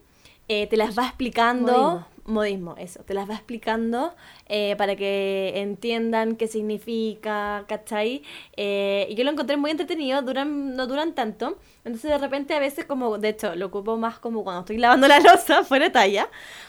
[0.53, 2.75] Eh, te las va explicando Modismo.
[2.79, 3.03] Eso.
[3.05, 4.15] Te las va explicando
[4.47, 8.23] eh, para que entiendan qué significa, ¿cachai?
[8.57, 11.59] Eh, y yo lo encontré muy entretenido, duran, no duran tanto.
[11.85, 15.09] Entonces de repente a veces como, de hecho, lo ocupo más como cuando estoy lavando
[15.09, 16.29] la losa fuera de talla.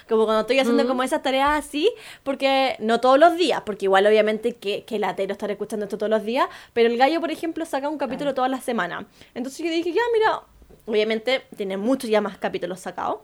[0.10, 0.88] Como cuando estoy haciendo Mm.
[0.88, 1.90] como esas tareas así,
[2.24, 6.10] porque no todos los días, porque igual obviamente que, que latero estar escuchando esto todos
[6.10, 9.06] los días, pero el gallo, por ejemplo, saca un capítulo todas las semanas.
[9.34, 10.42] Entonces yo dije, ya, mira,
[10.86, 13.20] obviamente tiene muchos ya más capítulos sacados.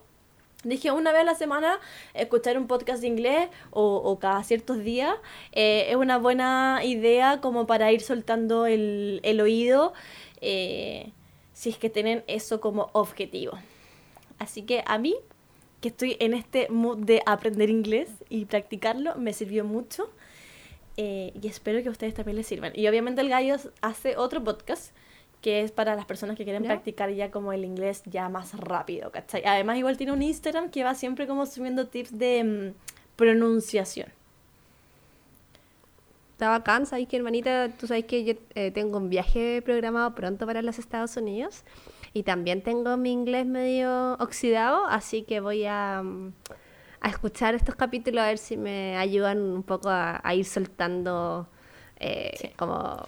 [0.63, 1.79] Dije, una vez a la semana
[2.13, 5.13] escuchar un podcast de inglés o, cada ciertos días
[5.51, 9.93] eh, es una buena idea como para ir soltando el, el oído
[10.41, 11.11] eh,
[11.53, 13.57] si es que tienen eso como objetivo.
[14.39, 15.15] Así que a mí,
[15.81, 20.09] que estoy en este mood de aprender inglés y practicarlo, me sirvió mucho
[20.97, 22.73] eh, y espero que a ustedes también les sirvan.
[22.75, 24.93] Y obviamente el gallo hace otro podcast
[25.41, 26.69] que es para las personas que quieren ¿Ya?
[26.69, 29.43] practicar ya como el inglés ya más rápido, ¿cachai?
[29.45, 34.09] Además igual tiene un Instagram que va siempre como subiendo tips de mm, pronunciación.
[36.33, 40.45] Está bacán, sabes que hermanita, tú sabes que yo eh, tengo un viaje programado pronto
[40.45, 41.63] para los Estados Unidos
[42.13, 46.33] y también tengo mi inglés medio oxidado, así que voy a, mm,
[47.01, 51.47] a escuchar estos capítulos a ver si me ayudan un poco a, a ir soltando
[51.99, 53.03] eh, como,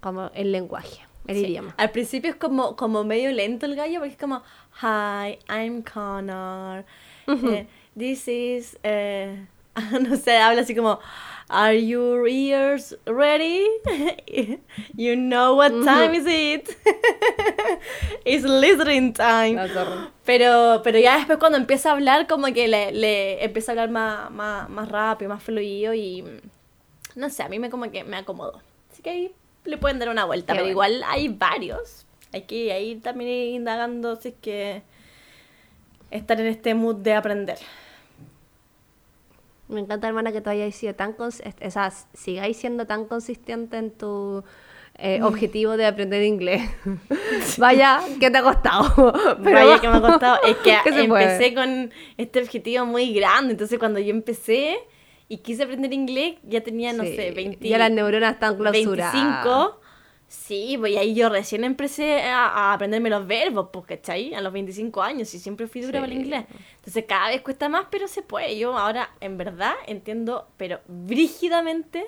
[0.00, 1.46] como el lenguaje, el Sí.
[1.46, 1.74] idioma.
[1.76, 4.42] Al principio es como, como medio lento el gallo porque es como,
[4.82, 6.84] hi, I'm Connor.
[7.26, 7.66] eh,
[7.96, 9.46] this is, eh,
[10.00, 10.98] no sé, habla así como,
[11.48, 13.64] are your ears ready?
[14.96, 16.76] you know what time is it?
[18.24, 19.58] It's listening time.
[20.24, 23.90] Pero, pero ya después cuando empieza a hablar, como que le, le empieza a hablar
[23.90, 26.24] más, más, más rápido, más fluido y
[27.14, 28.60] no sé, a mí me como que me acomodó.
[28.92, 29.32] Así que ahí
[29.68, 30.70] le pueden dar una vuelta, Qué pero bueno.
[30.72, 32.06] igual hay varios.
[32.32, 34.82] Hay que ahí también ir indagando si es que
[36.10, 37.58] estar en este mood de aprender.
[39.68, 43.76] Me encanta, hermana, que tú hayáis sido tan cons- o sea, sigáis siendo tan consistente
[43.76, 44.42] en tu
[44.96, 46.62] eh, objetivo de aprender inglés.
[47.58, 49.12] Vaya, ¿qué te ha costado?
[49.44, 50.42] Pero Vaya que me ha costado.
[50.42, 51.54] Es que ¿Qué se empecé puede?
[51.54, 53.52] con este objetivo muy grande.
[53.52, 54.78] Entonces cuando yo empecé
[55.28, 59.12] y quise aprender inglés, ya tenía, no Sí, sé, 20, Ya las neuronas están clausuradas.
[59.12, 59.80] 25.
[60.30, 64.34] Sí, pues ahí yo recién empecé a, a aprenderme los verbos, pues, ¿cachai?
[64.34, 66.02] A los 25 años y siempre fui dura Sí.
[66.02, 66.44] para el inglés.
[66.76, 68.58] Entonces cada vez cuesta más, pero se puede.
[68.58, 72.06] Yo ahora, en verdad, entiendo, pero brígidamente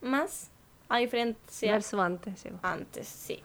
[0.00, 0.50] más
[0.88, 2.48] a diferencia antes, sí.
[2.62, 3.42] antes, sí.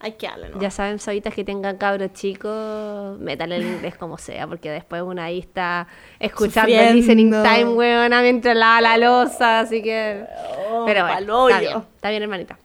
[0.00, 0.60] Hay que darle, ¿no?
[0.60, 5.24] Ya saben, sabitas que tengan cabros chicos, métanle el inglés como sea, porque después una
[5.24, 5.86] ahí está
[6.18, 10.24] escuchando el listening time, weona, mientras lava la losa, así que...
[10.70, 12.58] Oh, Pero bueno, está bien, está bien, hermanita.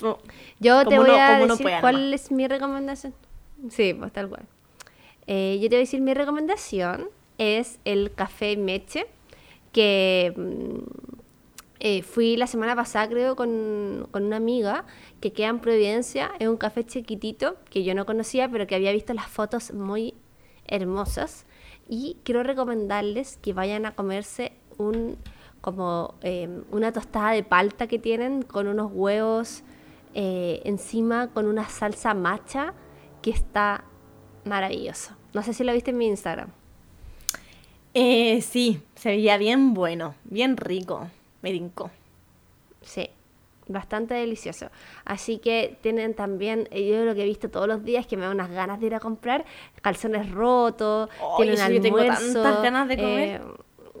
[0.00, 0.18] No.
[0.60, 3.14] Yo te voy a decir cuál es mi recomendación.
[3.70, 4.44] Sí, pues tal cual.
[5.26, 7.08] Eh, yo te voy a decir mi recomendación
[7.38, 9.06] es el café Meche,
[9.72, 11.21] que mm,
[11.84, 14.84] eh, fui la semana pasada creo con, con una amiga
[15.20, 18.92] que queda en Providencia, es un café chiquitito que yo no conocía, pero que había
[18.92, 20.14] visto las fotos muy
[20.68, 21.44] hermosas
[21.88, 25.18] y quiero recomendarles que vayan a comerse un
[25.60, 29.64] como eh, una tostada de palta que tienen con unos huevos
[30.14, 32.74] eh, encima con una salsa macha
[33.22, 33.82] que está
[34.44, 35.16] maravilloso.
[35.34, 36.50] No sé si lo viste en mi Instagram.
[37.92, 41.08] Sí, se veía bien bueno, bien rico.
[41.42, 41.90] Me tincó.
[42.80, 43.08] Sí,
[43.68, 44.68] bastante delicioso.
[45.04, 48.24] Así que tienen también, eh, yo lo que he visto todos los días que me
[48.24, 49.44] da unas ganas de ir a comprar
[49.80, 52.42] calzones rotos, Ay, tienen yo tengo almuerzo.
[52.42, 53.40] tantas ganas de comer.
[53.40, 53.40] eh,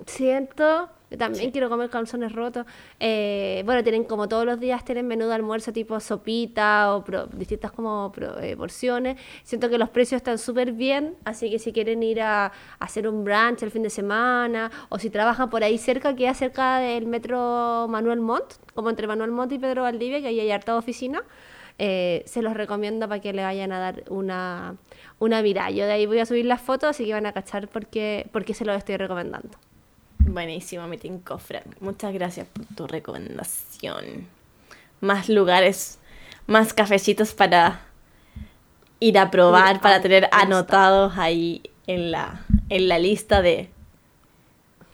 [0.06, 2.66] siento, yo también quiero comer calzones rotos.
[2.98, 7.26] Eh, bueno, tienen como todos los días, tienen menú de almuerzo tipo sopita o pro-
[7.26, 9.20] distintas como pro- eh, porciones.
[9.44, 13.06] Siento que los precios están súper bien, así que si quieren ir a, a hacer
[13.06, 17.06] un brunch el fin de semana o si trabajan por ahí cerca, queda cerca del
[17.06, 21.22] metro Manuel Montt, como entre Manuel Montt y Pedro Valdivia, que ahí hay harta oficina.
[21.78, 24.76] eh, se los recomiendo para que le vayan a dar una,
[25.18, 25.70] una mirada.
[25.70, 28.28] Yo de ahí voy a subir las fotos, así que van a cachar por qué,
[28.32, 29.48] por qué se los estoy recomendando.
[30.26, 31.64] Buenísimo, me tincó, Fran.
[31.80, 34.26] Muchas gracias por tu recomendación.
[35.00, 35.98] Más lugares,
[36.46, 37.82] más cafecitos para
[39.00, 43.68] ir a probar, para a tener anotados ahí en la, en la lista de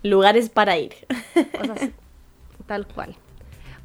[0.02, 0.94] lugares para ir.
[2.66, 3.14] Tal cual.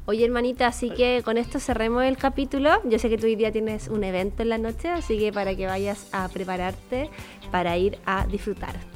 [0.06, 2.70] Oye, hermanita, así que con esto cerremos el capítulo.
[2.84, 5.54] Yo sé que tú hoy día tienes un evento en la noche, así que para
[5.56, 7.08] que vayas a prepararte
[7.50, 8.93] para ir a disfrutar.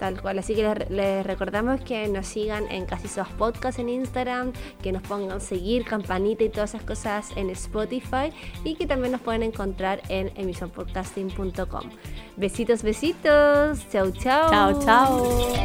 [0.00, 3.90] Tal cual, así que les, les recordamos que nos sigan en Casi Sos Podcast en
[3.90, 8.32] Instagram, que nos pongan seguir, campanita y todas esas cosas en Spotify
[8.64, 11.90] y que también nos pueden encontrar en emisionpodcasting.com.
[12.38, 13.86] Besitos, besitos.
[13.90, 14.50] Chau, chau.
[14.50, 15.60] Chao, chao.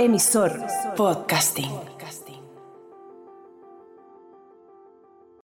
[0.00, 0.64] Emisor
[0.96, 1.89] Podcasting.